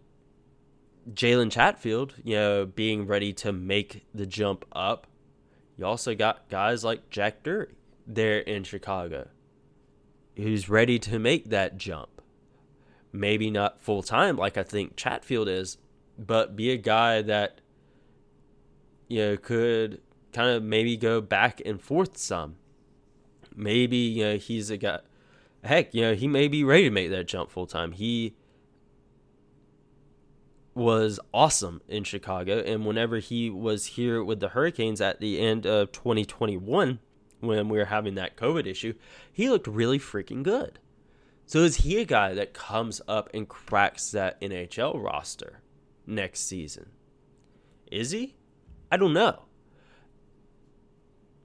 Jalen 1.12 1.53
Chatfield, 1.53 2.14
you 2.25 2.37
know, 2.37 2.64
being 2.64 3.07
ready 3.07 3.35
to 3.35 3.53
make 3.53 4.07
the 4.14 4.25
jump 4.25 4.64
up 4.72 5.07
You 5.77 5.85
also 5.85 6.14
got 6.14 6.48
guys 6.48 6.83
like 6.83 7.11
Jack 7.11 7.42
Drury 7.42 7.75
there 8.07 8.38
in 8.38 8.64
Chicago 8.64 9.29
who's 10.35 10.70
ready 10.70 10.98
to 11.01 11.18
make 11.18 11.51
that 11.51 11.77
jump. 11.77 12.22
Maybe 13.12 13.51
not 13.51 13.83
full 13.83 14.03
time 14.03 14.38
like 14.38 14.57
I 14.57 14.62
think 14.62 14.96
Chatfield 14.96 15.46
is, 15.46 15.77
but 16.18 16.57
be 16.57 16.70
a 16.70 16.79
guy 16.79 17.20
that 17.20 17.61
you 19.09 19.18
know 19.18 19.37
could 19.37 20.01
kind 20.33 20.48
of 20.48 20.62
maybe 20.62 20.96
go 20.96 21.20
back 21.20 21.61
and 21.66 21.79
forth 21.79 22.16
some. 22.16 22.57
Maybe 23.57 23.97
you 23.97 24.25
know 24.25 24.37
he's 24.37 24.71
a 24.71 24.77
guy 24.77 25.01
heck, 25.65 25.95
you 25.95 26.03
know, 26.03 26.15
he 26.15 26.29
may 26.29 26.49
be 26.49 26.65
ready 26.65 26.85
to 26.85 26.91
make 26.91 27.11
that 27.11 27.29
jump 27.29 27.51
full 27.51 27.67
time. 27.67 27.93
He 27.93 28.35
was 30.75 31.21
awesome 31.35 31.83
in 31.87 32.03
Chicago 32.03 32.59
and 32.61 32.87
whenever 32.87 33.19
he 33.19 33.51
was 33.51 33.87
here 33.87 34.25
with 34.25 34.41
the 34.41 34.49
Hurricanes 34.49 35.03
at 35.03 35.21
the 35.21 35.38
end 35.38 35.67
of 35.67 35.93
2021 35.93 36.99
when 37.41 37.69
we 37.69 37.77
were 37.77 37.85
having 37.85 38.15
that 38.15 38.37
COVID 38.37 38.67
issue, 38.67 38.95
he 39.31 39.51
looked 39.51 39.67
really 39.67 39.99
freaking 39.99 40.43
good. 40.43 40.79
So 41.45 41.59
is 41.59 41.77
he 41.79 42.01
a 42.01 42.07
guy 42.07 42.33
that 42.35 42.55
comes 42.55 43.03
up 43.07 43.29
and 43.35 43.49
cracks 43.49 44.11
that 44.12 44.41
NHL 44.41 45.03
roster 45.03 45.61
next 46.07 46.49
season? 46.49 46.91
Is 47.91 48.12
he? 48.12 48.37
I 48.91 48.97
don't 48.97 49.12
know. 49.12 49.43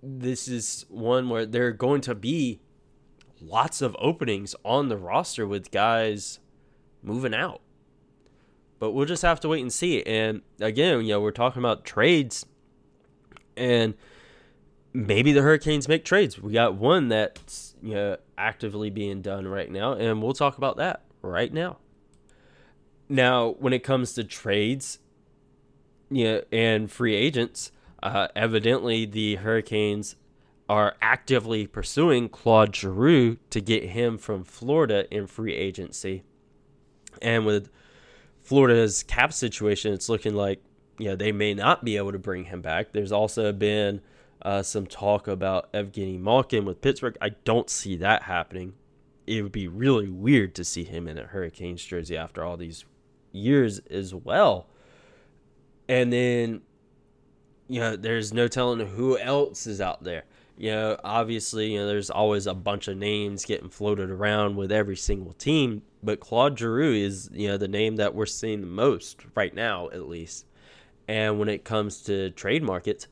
This 0.02 0.48
is 0.48 0.86
one 0.90 1.30
where 1.30 1.46
there 1.46 1.68
are 1.68 1.72
going 1.72 2.02
to 2.02 2.16
be 2.16 2.60
lots 3.42 3.82
of 3.82 3.96
openings 4.00 4.56
on 4.64 4.90
the 4.90 4.98
roster 4.98 5.46
with 5.46 5.72
guys 5.72 6.40
moving 7.02 7.34
out. 7.34 7.62
But 8.80 8.92
we'll 8.92 9.06
just 9.06 9.24
have 9.24 9.40
to 9.42 9.48
wait 9.48 9.62
and 9.62 9.74
see. 9.74 10.04
And 10.04 10.42
again, 10.60 11.02
you 11.02 11.14
know, 11.14 11.22
we're 11.22 11.32
talking 11.32 11.60
about 11.60 11.84
trades 11.84 12.46
and 13.56 13.96
maybe 14.94 15.34
the 15.34 15.42
Hurricanes 15.42 15.88
make 15.88 16.06
trades. 16.06 16.40
We 16.40 16.54
got 16.54 16.76
one 16.76 17.10
that's 17.10 17.76
you 17.82 17.94
know 17.94 18.18
actively 18.38 18.90
being 18.90 19.22
done 19.22 19.48
right 19.48 19.70
now, 19.70 19.94
and 19.94 20.22
we'll 20.22 20.34
talk 20.34 20.58
about 20.58 20.78
that 20.78 21.04
right 21.22 21.52
now. 21.52 21.78
Now, 23.10 23.56
when 23.60 23.74
it 23.74 23.84
comes 23.84 24.14
to 24.14 24.24
trades, 24.24 25.00
yeah, 26.10 26.42
and 26.52 26.92
free 26.92 27.16
agents, 27.16 27.72
uh, 28.04 28.28
evidently 28.36 29.06
the 29.06 29.36
Hurricanes 29.36 30.16
are 30.70 30.96
actively 31.02 31.66
pursuing 31.66 32.30
Claude 32.30 32.76
Giroux 32.76 33.38
to 33.50 33.62
get 33.62 33.86
him 33.86 34.18
from 34.18 34.44
Florida 34.44 35.06
in 35.14 35.28
free 35.28 35.54
agency. 35.54 36.24
And 37.22 37.46
with 37.46 37.70
Florida's 38.44 39.04
cap 39.04 39.34
situation, 39.34 39.94
it's 39.94 40.10
looking 40.10 40.36
like 40.36 40.62
you 40.98 41.10
know 41.10 41.16
they 41.16 41.32
may 41.32 41.54
not 41.54 41.84
be 41.84 41.98
able 41.98 42.12
to 42.12 42.20
bring 42.20 42.46
him 42.46 42.62
back. 42.62 42.92
There's 42.92 43.12
also 43.12 43.52
been 43.52 44.02
uh, 44.42 44.64
some 44.64 44.86
talk 44.86 45.28
about 45.28 45.72
Evgeny 45.74 46.20
Malkin 46.20 46.66
with 46.66 46.82
Pittsburgh. 46.82 47.18
I 47.22 47.30
don't 47.30 47.70
see 47.70 47.96
that 47.98 48.24
happening. 48.24 48.74
It 49.26 49.42
would 49.42 49.52
be 49.52 49.68
really 49.68 50.10
weird 50.10 50.56
to 50.56 50.64
see 50.64 50.84
him 50.84 51.08
in 51.08 51.18
a 51.18 51.24
Hurricanes 51.24 51.84
jersey 51.84 52.16
after 52.16 52.44
all 52.44 52.56
these 52.56 52.86
years 53.32 53.80
as 53.90 54.14
well. 54.14 54.68
And 55.90 56.12
then, 56.12 56.62
you 57.68 57.80
know, 57.80 57.96
there's 57.96 58.34
no 58.34 58.48
telling 58.48 58.86
who 58.86 59.18
else 59.18 59.68
is 59.68 59.82
out 59.82 60.04
there. 60.04 60.24
You 60.58 60.72
know, 60.72 61.00
obviously, 61.04 61.74
you 61.74 61.80
know, 61.80 61.88
there's 61.88 62.10
always 62.10 62.48
a 62.48 62.54
bunch 62.54 62.88
of 62.88 62.98
names 62.98 63.46
getting 63.46 63.70
floated 63.70 64.10
around 64.10 64.56
with 64.56 64.72
every 64.72 64.96
single 64.96 65.34
team, 65.34 65.84
but 66.02 66.20
Claude 66.20 66.58
Giroux 66.58 66.94
is, 66.94 67.30
you 67.32 67.48
know, 67.48 67.58
the 67.58 67.68
name 67.68 67.98
that 67.98 68.16
we're 68.16 68.26
seeing 68.26 68.62
the 68.62 68.68
most 68.68 69.24
right 69.36 69.54
now, 69.54 69.90
at 69.90 70.08
least. 70.08 70.46
And 71.08 71.40
when 71.40 71.48
it 71.48 71.64
comes 71.64 72.02
to 72.04 72.32
trade 72.32 72.64
markets, 72.64 73.08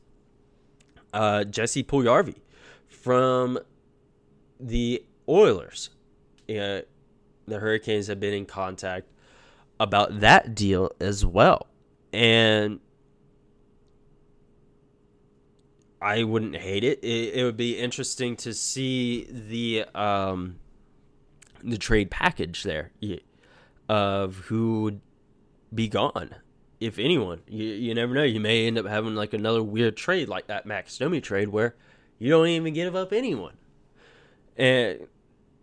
uh, 1.14 1.44
Jesse 1.44 1.84
Puljujarvi 1.84 2.34
from 2.88 3.58
the 4.58 5.04
Oilers. 5.28 5.90
You 6.48 6.56
know, 6.56 6.82
the 7.46 7.58
Hurricanes 7.58 8.08
have 8.08 8.20
been 8.20 8.34
in 8.34 8.46
contact 8.46 9.08
about 9.78 10.20
that 10.20 10.54
deal 10.54 10.90
as 11.00 11.24
well. 11.24 11.68
And 12.12 12.80
I 16.00 16.24
wouldn't 16.24 16.56
hate 16.56 16.84
it. 16.84 17.02
it. 17.02 17.34
It 17.34 17.44
would 17.44 17.56
be 17.56 17.78
interesting 17.78 18.36
to 18.36 18.52
see 18.52 19.26
the 19.30 19.84
um, 19.94 20.58
the 21.62 21.78
trade 21.78 22.10
package 22.10 22.62
there 22.62 22.90
of 23.88 24.36
who 24.36 24.82
would 24.82 25.00
be 25.74 25.88
gone, 25.88 26.34
if 26.80 26.98
anyone. 26.98 27.40
You, 27.48 27.66
you 27.66 27.94
never 27.94 28.14
know. 28.14 28.22
You 28.22 28.40
may 28.40 28.66
end 28.66 28.78
up 28.78 28.86
having 28.86 29.14
like 29.14 29.32
another 29.32 29.62
weird 29.62 29.96
trade 29.96 30.28
like 30.28 30.46
that 30.48 30.66
Max 30.66 30.96
Domi 30.98 31.20
trade 31.20 31.48
where 31.48 31.74
you 32.18 32.30
don't 32.30 32.48
even 32.48 32.74
give 32.74 32.94
up 32.94 33.12
anyone. 33.12 33.56
And 34.56 35.06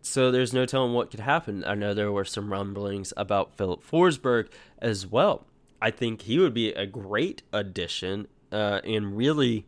so 0.01 0.31
there's 0.31 0.53
no 0.53 0.65
telling 0.65 0.93
what 0.93 1.11
could 1.11 1.21
happen. 1.21 1.63
I 1.65 1.75
know 1.75 1.93
there 1.93 2.11
were 2.11 2.25
some 2.25 2.51
rumblings 2.51 3.13
about 3.17 3.55
Filip 3.55 3.83
Forsberg 3.83 4.49
as 4.79 5.07
well. 5.07 5.45
I 5.81 5.91
think 5.91 6.23
he 6.23 6.39
would 6.39 6.53
be 6.53 6.71
a 6.73 6.85
great 6.85 7.43
addition 7.51 8.27
uh, 8.51 8.81
and 8.83 9.17
really 9.17 9.65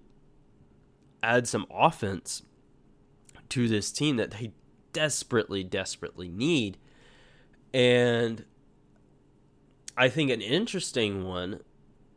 add 1.25 1.47
some 1.47 1.65
offense 1.71 2.43
to 3.49 3.67
this 3.67 3.91
team 3.91 4.17
that 4.17 4.31
they 4.31 4.51
desperately, 4.93 5.63
desperately 5.63 6.29
need. 6.29 6.77
And 7.73 8.45
I 9.97 10.09
think 10.09 10.31
an 10.31 10.41
interesting 10.41 11.25
one 11.25 11.61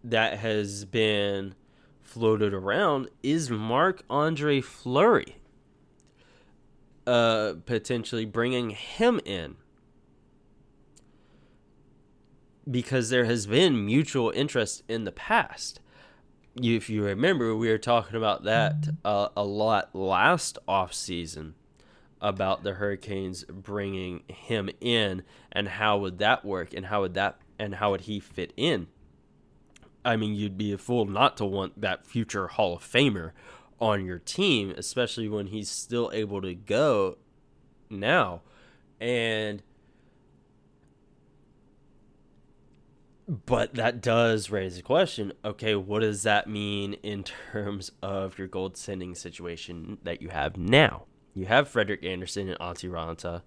that 0.04 0.38
has 0.38 0.84
been 0.84 1.54
floated 2.02 2.54
around 2.54 3.08
is 3.22 3.50
Marc 3.50 4.02
Andre 4.08 4.60
Fleury. 4.60 5.36
Uh, 7.06 7.54
potentially 7.64 8.26
bringing 8.26 8.68
him 8.68 9.18
in 9.24 9.56
because 12.70 13.08
there 13.08 13.24
has 13.24 13.46
been 13.46 13.86
mutual 13.86 14.30
interest 14.36 14.82
in 14.88 15.04
the 15.04 15.12
past 15.12 15.80
if 16.62 16.90
you 16.90 17.04
remember, 17.04 17.54
we 17.54 17.68
were 17.68 17.78
talking 17.78 18.16
about 18.16 18.44
that 18.44 18.88
uh, 19.04 19.28
a 19.36 19.44
lot 19.44 19.94
last 19.94 20.58
off 20.66 20.92
season 20.92 21.54
about 22.20 22.64
the 22.64 22.74
Hurricanes 22.74 23.44
bringing 23.44 24.22
him 24.28 24.68
in 24.80 25.22
and 25.52 25.68
how 25.68 25.98
would 25.98 26.18
that 26.18 26.44
work 26.44 26.74
and 26.74 26.86
how 26.86 27.02
would 27.02 27.14
that 27.14 27.40
and 27.58 27.76
how 27.76 27.92
would 27.92 28.02
he 28.02 28.20
fit 28.20 28.52
in. 28.56 28.88
I 30.04 30.16
mean, 30.16 30.34
you'd 30.34 30.58
be 30.58 30.72
a 30.72 30.78
fool 30.78 31.04
not 31.04 31.36
to 31.38 31.44
want 31.44 31.80
that 31.80 32.06
future 32.06 32.48
Hall 32.48 32.76
of 32.76 32.82
Famer 32.82 33.32
on 33.80 34.04
your 34.04 34.18
team, 34.18 34.72
especially 34.76 35.28
when 35.28 35.48
he's 35.48 35.70
still 35.70 36.10
able 36.12 36.40
to 36.42 36.54
go 36.54 37.18
now. 37.90 38.42
And 39.00 39.62
But 43.28 43.74
that 43.74 44.00
does 44.00 44.48
raise 44.48 44.78
a 44.78 44.82
question. 44.82 45.34
Okay, 45.44 45.74
what 45.74 46.00
does 46.00 46.22
that 46.22 46.48
mean 46.48 46.94
in 47.02 47.24
terms 47.24 47.92
of 48.02 48.38
your 48.38 48.48
goaltending 48.48 49.14
situation 49.14 49.98
that 50.02 50.22
you 50.22 50.30
have 50.30 50.56
now? 50.56 51.04
You 51.34 51.44
have 51.44 51.68
Frederik 51.68 52.02
Andersen 52.02 52.48
and 52.48 52.58
Antti 52.58 52.90
Raanta, 52.90 53.42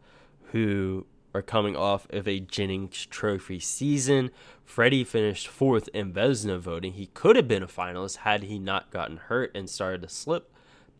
who 0.52 1.08
are 1.34 1.42
coming 1.42 1.76
off 1.76 2.06
of 2.12 2.28
a 2.28 2.40
Jennings 2.40 3.08
Trophy 3.08 3.60
season. 3.60 4.30
Freddie 4.64 5.04
finished 5.04 5.48
fourth 5.48 5.90
in 5.96 6.14
Vezina 6.14 6.60
voting. 6.60 6.94
He 6.94 7.08
could 7.08 7.36
have 7.36 7.48
been 7.48 7.64
a 7.64 7.68
finalist 7.68 8.18
had 8.18 8.44
he 8.44 8.60
not 8.60 8.92
gotten 8.92 9.18
hurt 9.18 9.52
and 9.56 9.68
started 9.68 10.04
to 10.04 10.10
slip 10.10 10.54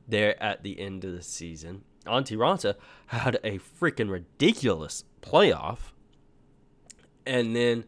there 0.08 0.42
at 0.42 0.64
the 0.64 0.80
end 0.80 1.06
of 1.06 1.12
the 1.12 1.22
season. 1.22 1.84
Antti 2.08 2.36
Raanta 2.36 2.76
had 3.08 3.40
a 3.44 3.60
freaking 3.60 4.10
ridiculous 4.10 5.04
playoff. 5.22 5.92
And 7.28 7.56
then 7.56 7.86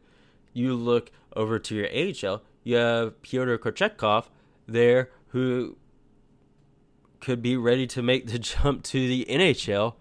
you 0.53 0.75
look 0.75 1.11
over 1.35 1.59
to 1.59 1.75
your 1.75 1.87
AHL, 1.87 2.43
you 2.63 2.75
have 2.75 3.21
Pyotr 3.21 3.57
Kochetkov 3.57 4.25
there 4.67 5.09
who 5.29 5.75
could 7.19 7.41
be 7.41 7.57
ready 7.57 7.87
to 7.87 8.01
make 8.01 8.27
the 8.27 8.39
jump 8.39 8.83
to 8.83 9.07
the 9.07 9.25
NHL 9.29 9.95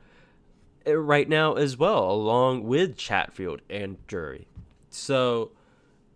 eh, 0.86 0.92
right 0.92 1.28
now 1.28 1.54
as 1.54 1.76
well, 1.76 2.10
along 2.10 2.64
with 2.64 2.96
Chatfield 2.96 3.60
and 3.70 4.04
Drury. 4.06 4.46
So, 4.90 5.52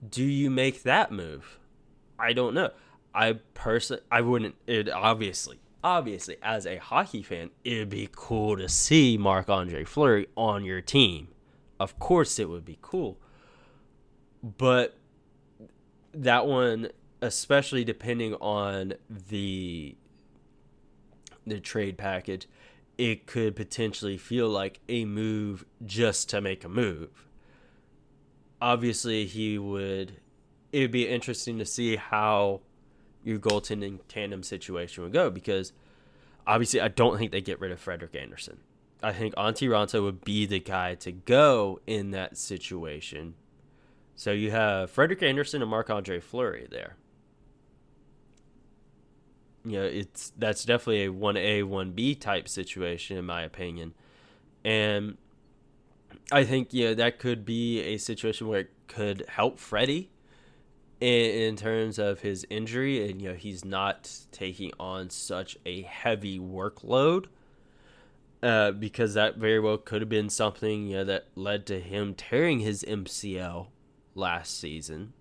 do 0.08 0.24
you 0.24 0.50
make 0.50 0.82
that 0.82 1.10
move? 1.10 1.58
I 2.18 2.32
don't 2.32 2.54
know. 2.54 2.70
I 3.14 3.38
personally, 3.54 4.02
I 4.10 4.20
wouldn't. 4.20 4.56
It 4.66 4.90
obviously, 4.90 5.58
obviously, 5.82 6.36
as 6.42 6.66
a 6.66 6.76
hockey 6.76 7.22
fan, 7.22 7.50
it'd 7.64 7.88
be 7.88 8.08
cool 8.12 8.58
to 8.58 8.68
see 8.68 9.16
Marc 9.16 9.48
Andre 9.48 9.84
Fleury 9.84 10.26
on 10.36 10.64
your 10.64 10.82
team. 10.82 11.28
Of 11.80 11.98
course, 11.98 12.38
it 12.38 12.48
would 12.50 12.64
be 12.64 12.78
cool 12.82 13.18
but 14.42 14.96
that 16.12 16.46
one 16.46 16.88
especially 17.22 17.84
depending 17.84 18.34
on 18.34 18.94
the 19.28 19.96
the 21.46 21.60
trade 21.60 21.96
package 21.96 22.48
it 22.98 23.26
could 23.26 23.54
potentially 23.54 24.16
feel 24.16 24.48
like 24.48 24.80
a 24.88 25.04
move 25.04 25.64
just 25.84 26.28
to 26.28 26.40
make 26.40 26.64
a 26.64 26.68
move 26.68 27.26
obviously 28.60 29.26
he 29.26 29.58
would 29.58 30.20
it 30.72 30.80
would 30.80 30.90
be 30.90 31.08
interesting 31.08 31.58
to 31.58 31.64
see 31.64 31.96
how 31.96 32.60
your 33.24 33.38
goaltending 33.38 33.98
tandem 34.08 34.42
situation 34.42 35.02
would 35.02 35.12
go 35.12 35.30
because 35.30 35.72
obviously 36.46 36.80
I 36.80 36.88
don't 36.88 37.18
think 37.18 37.32
they 37.32 37.40
get 37.40 37.60
rid 37.60 37.72
of 37.72 37.80
Frederik 37.80 38.14
Andersen. 38.14 38.58
I 39.02 39.12
think 39.12 39.34
Antti 39.34 39.68
Raanta 39.68 40.02
would 40.02 40.24
be 40.24 40.46
the 40.46 40.60
guy 40.60 40.94
to 40.96 41.12
go 41.12 41.80
in 41.86 42.12
that 42.12 42.36
situation. 42.36 43.34
So 44.16 44.32
you 44.32 44.50
have 44.50 44.90
Frederik 44.90 45.22
Andersen 45.22 45.60
and 45.60 45.70
Marc 45.70 45.90
Andre 45.90 46.20
Fleury 46.20 46.66
there. 46.70 46.96
You 49.64 49.80
know, 49.80 49.84
it's 49.84 50.32
that's 50.38 50.64
definitely 50.64 51.04
a 51.04 51.12
one 51.12 51.36
A, 51.36 51.62
one 51.64 51.92
B 51.92 52.14
type 52.14 52.48
situation 52.48 53.18
in 53.18 53.26
my 53.26 53.42
opinion. 53.42 53.92
And 54.64 55.18
I 56.32 56.44
think 56.44 56.68
yeah, 56.70 56.94
that 56.94 57.18
could 57.18 57.44
be 57.44 57.80
a 57.82 57.98
situation 57.98 58.48
where 58.48 58.60
it 58.60 58.70
could 58.88 59.26
help 59.28 59.58
Freddie 59.58 60.10
in, 60.98 61.56
terms 61.56 61.98
of 61.98 62.20
his 62.20 62.46
injury, 62.48 63.10
and 63.10 63.20
you 63.20 63.28
know 63.28 63.34
he's 63.34 63.64
not 63.66 64.10
taking 64.32 64.72
on 64.80 65.10
such 65.10 65.58
a 65.66 65.82
heavy 65.82 66.38
workload. 66.38 67.26
Uh, 68.42 68.70
because 68.70 69.14
that 69.14 69.36
very 69.36 69.58
well 69.58 69.78
could 69.78 70.00
have 70.02 70.08
been 70.08 70.28
something 70.28 70.86
you 70.86 70.96
know 70.98 71.04
that 71.04 71.26
led 71.34 71.66
to 71.66 71.80
him 71.80 72.14
tearing 72.14 72.60
his 72.60 72.84
MCL 72.86 73.68
last 74.16 74.58
season. 74.58 75.12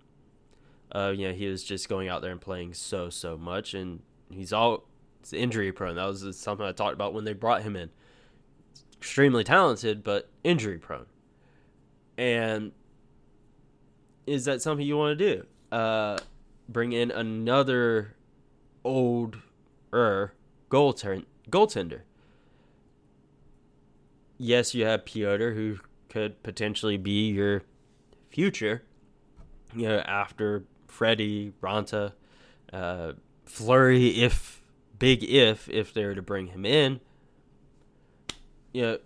Uh, 0.92 1.14
you 1.16 1.28
know, 1.28 1.34
he 1.34 1.48
was 1.48 1.64
just 1.64 1.90
going 1.90 2.08
out 2.08 2.22
there 2.22 2.32
and 2.32 2.42
playing 2.42 2.74
so 2.74 3.10
so 3.10 3.38
much, 3.38 3.74
and 3.74 4.02
he's 4.30 4.54
all 4.54 4.86
injury 5.32 5.72
prone. 5.72 5.96
That 5.96 6.06
was 6.06 6.38
something 6.38 6.66
I 6.66 6.72
talked 6.72 6.94
about 6.94 7.14
when 7.14 7.26
they 7.26 7.34
brought 7.34 7.64
him 7.64 7.76
in. 7.76 7.90
Extremely 8.98 9.44
talented, 9.44 10.04
but 10.04 10.30
injury 10.44 10.78
prone. 10.78 11.08
And 12.18 12.72
is 14.26 14.46
that 14.46 14.62
something 14.62 14.86
you 14.86 14.98
want 14.98 15.18
to 15.18 15.36
do? 15.36 15.46
Uh, 15.72 16.18
bring 16.70 16.94
in 16.94 17.12
another 17.12 18.16
old 18.84 19.38
er 19.94 20.34
goaltender 20.70 21.26
goaltender. 21.50 22.02
Yes, 24.38 24.74
you 24.74 24.86
have 24.86 25.06
Piotr 25.06 25.52
who 25.52 25.80
could 26.10 26.42
potentially 26.44 26.98
be 26.98 27.30
your 27.30 27.64
future. 28.36 28.84
You 29.74 29.88
know, 29.88 30.00
after 30.00 30.66
Freddie, 30.88 31.54
Raanta, 31.62 32.14
uh, 32.72 33.14
Fleury, 33.46 34.10
if 34.22 34.62
big 35.00 35.24
if 35.24 35.70
if 35.70 35.94
they 35.94 36.06
were 36.06 36.16
to 36.16 36.22
bring 36.22 36.48
him 36.48 36.66
in. 36.66 37.00
You 38.74 38.82
know, 38.82 38.98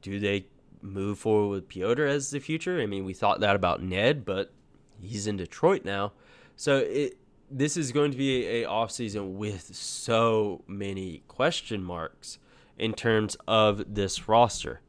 do 0.00 0.18
they 0.18 0.46
move 0.82 1.18
forward 1.18 1.48
with 1.48 1.68
Piotr 1.68 2.06
as 2.06 2.30
the 2.30 2.40
future. 2.40 2.80
I 2.80 2.86
mean, 2.86 3.04
we 3.04 3.12
thought 3.12 3.40
that 3.40 3.54
about 3.54 3.82
Ned, 3.82 4.24
but 4.24 4.50
he's 4.98 5.26
in 5.26 5.36
Detroit 5.36 5.84
now. 5.84 6.12
So 6.56 6.78
it 6.78 7.18
this 7.50 7.76
is 7.76 7.92
going 7.92 8.12
to 8.12 8.16
be 8.16 8.46
a, 8.46 8.62
a 8.62 8.68
offseason 8.68 9.32
with 9.32 9.74
so 9.74 10.62
many 10.66 11.22
question 11.26 11.82
marks 11.82 12.38
in 12.78 12.94
terms 12.94 13.36
of 13.46 13.94
this 13.94 14.28
roster. 14.28 14.80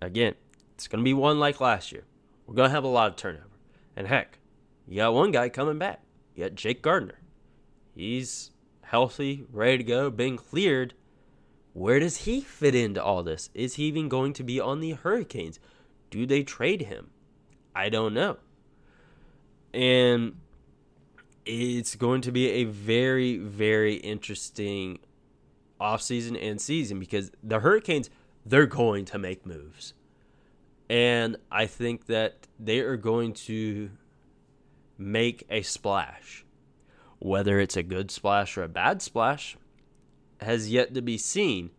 Again, 0.00 0.34
it's 0.80 0.88
going 0.88 1.00
to 1.00 1.08
be 1.08 1.14
one 1.14 1.38
like 1.38 1.60
last 1.60 1.92
year. 1.92 2.04
We're 2.46 2.54
going 2.54 2.68
to 2.68 2.74
have 2.74 2.84
a 2.84 2.88
lot 2.88 3.10
of 3.10 3.16
turnover. 3.16 3.46
And 3.96 4.06
heck, 4.06 4.38
you 4.86 4.96
got 4.96 5.14
one 5.14 5.30
guy 5.30 5.48
coming 5.48 5.78
back. 5.78 6.02
You 6.34 6.44
got 6.44 6.54
Jake 6.54 6.82
Gardiner. 6.82 7.18
He's 7.94 8.50
healthy, 8.82 9.44
ready 9.52 9.78
to 9.78 9.84
go, 9.84 10.10
being 10.10 10.36
cleared 10.36 10.94
where 11.72 12.00
does 12.00 12.18
he 12.18 12.40
fit 12.40 12.74
into 12.74 13.02
all 13.02 13.22
this? 13.22 13.50
Is 13.54 13.74
he 13.74 13.84
even 13.84 14.08
going 14.08 14.32
to 14.34 14.42
be 14.42 14.60
on 14.60 14.80
the 14.80 14.92
Hurricanes? 14.92 15.60
Do 16.10 16.26
they 16.26 16.42
trade 16.42 16.82
him? 16.82 17.10
I 17.74 17.88
don't 17.88 18.12
know. 18.12 18.38
And 19.72 20.36
it's 21.46 21.94
going 21.94 22.22
to 22.22 22.32
be 22.32 22.48
a 22.50 22.64
very, 22.64 23.38
very 23.38 23.94
interesting 23.94 24.98
offseason 25.80 26.36
and 26.40 26.60
season 26.60 26.98
because 26.98 27.30
the 27.42 27.60
Hurricanes, 27.60 28.10
they're 28.44 28.66
going 28.66 29.04
to 29.06 29.18
make 29.18 29.46
moves. 29.46 29.94
And 30.90 31.36
I 31.52 31.66
think 31.66 32.06
that 32.06 32.48
they 32.58 32.80
are 32.80 32.96
going 32.96 33.32
to 33.34 33.90
make 34.98 35.46
a 35.48 35.62
splash. 35.62 36.44
Whether 37.20 37.60
it's 37.60 37.76
a 37.76 37.84
good 37.84 38.10
splash 38.10 38.58
or 38.58 38.64
a 38.64 38.68
bad 38.68 39.00
splash, 39.00 39.56
has 40.40 40.68
yet 40.68 40.92
to 40.94 41.00
be 41.00 41.16
seen, 41.16 41.70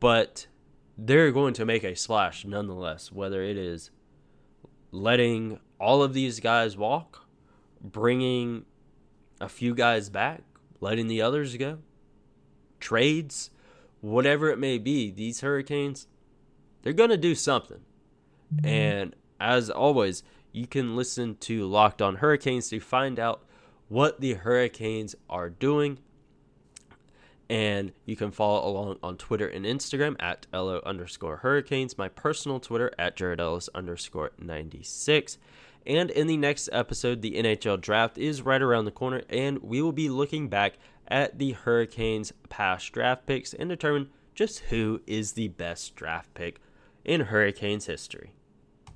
but 0.00 0.48
they're 0.98 1.30
going 1.30 1.54
to 1.54 1.64
make 1.64 1.84
a 1.84 1.94
splash 1.94 2.44
nonetheless, 2.44 3.12
whether 3.12 3.40
it 3.40 3.56
is 3.56 3.90
letting 4.90 5.60
all 5.78 6.02
of 6.02 6.12
these 6.12 6.40
guys 6.40 6.76
walk, 6.76 7.28
bringing 7.80 8.64
a 9.40 9.48
few 9.48 9.76
guys 9.76 10.08
back, 10.08 10.42
letting 10.80 11.06
the 11.06 11.22
others 11.22 11.56
go, 11.56 11.78
trades, 12.80 13.50
whatever 14.00 14.50
it 14.50 14.58
may 14.58 14.78
be, 14.78 15.12
these 15.12 15.42
Hurricanes, 15.42 16.08
they're 16.82 16.92
going 16.92 17.10
to 17.10 17.16
do 17.16 17.36
something. 17.36 17.82
Mm-hmm. 18.56 18.66
And 18.66 19.16
as 19.40 19.70
always, 19.70 20.22
you 20.52 20.66
can 20.66 20.96
listen 20.96 21.36
to 21.40 21.66
Locked 21.66 22.00
On 22.00 22.16
Hurricanes 22.16 22.68
to 22.68 22.80
find 22.80 23.18
out 23.18 23.44
what 23.88 24.20
the 24.20 24.34
Hurricanes 24.34 25.14
are 25.28 25.50
doing 25.50 25.98
and 27.48 27.92
you 28.06 28.16
can 28.16 28.30
follow 28.30 28.68
along 28.68 28.98
on 29.02 29.16
Twitter 29.16 29.46
and 29.46 29.64
Instagram 29.64 30.16
at 30.20 30.46
LO 30.52 30.80
underscore 30.84 31.38
hurricanes, 31.38 31.98
my 31.98 32.08
personal 32.08 32.60
Twitter 32.60 32.90
at 32.98 33.16
Jared 33.16 33.40
Ellis 33.40 33.68
underscore 33.74 34.32
96. 34.38 35.38
And 35.86 36.10
in 36.10 36.26
the 36.26 36.36
next 36.38 36.70
episode, 36.72 37.20
the 37.20 37.32
NHL 37.32 37.80
draft 37.80 38.16
is 38.16 38.42
right 38.42 38.62
around 38.62 38.86
the 38.86 38.90
corner, 38.90 39.22
and 39.28 39.58
we 39.58 39.82
will 39.82 39.92
be 39.92 40.08
looking 40.08 40.48
back 40.48 40.74
at 41.06 41.38
the 41.38 41.52
Hurricanes' 41.52 42.32
past 42.48 42.90
draft 42.92 43.26
picks 43.26 43.52
and 43.52 43.68
determine 43.68 44.08
just 44.34 44.60
who 44.60 45.02
is 45.06 45.32
the 45.32 45.48
best 45.48 45.94
draft 45.94 46.32
pick 46.32 46.60
in 47.04 47.20
Hurricanes 47.22 47.86
history. 47.86 48.32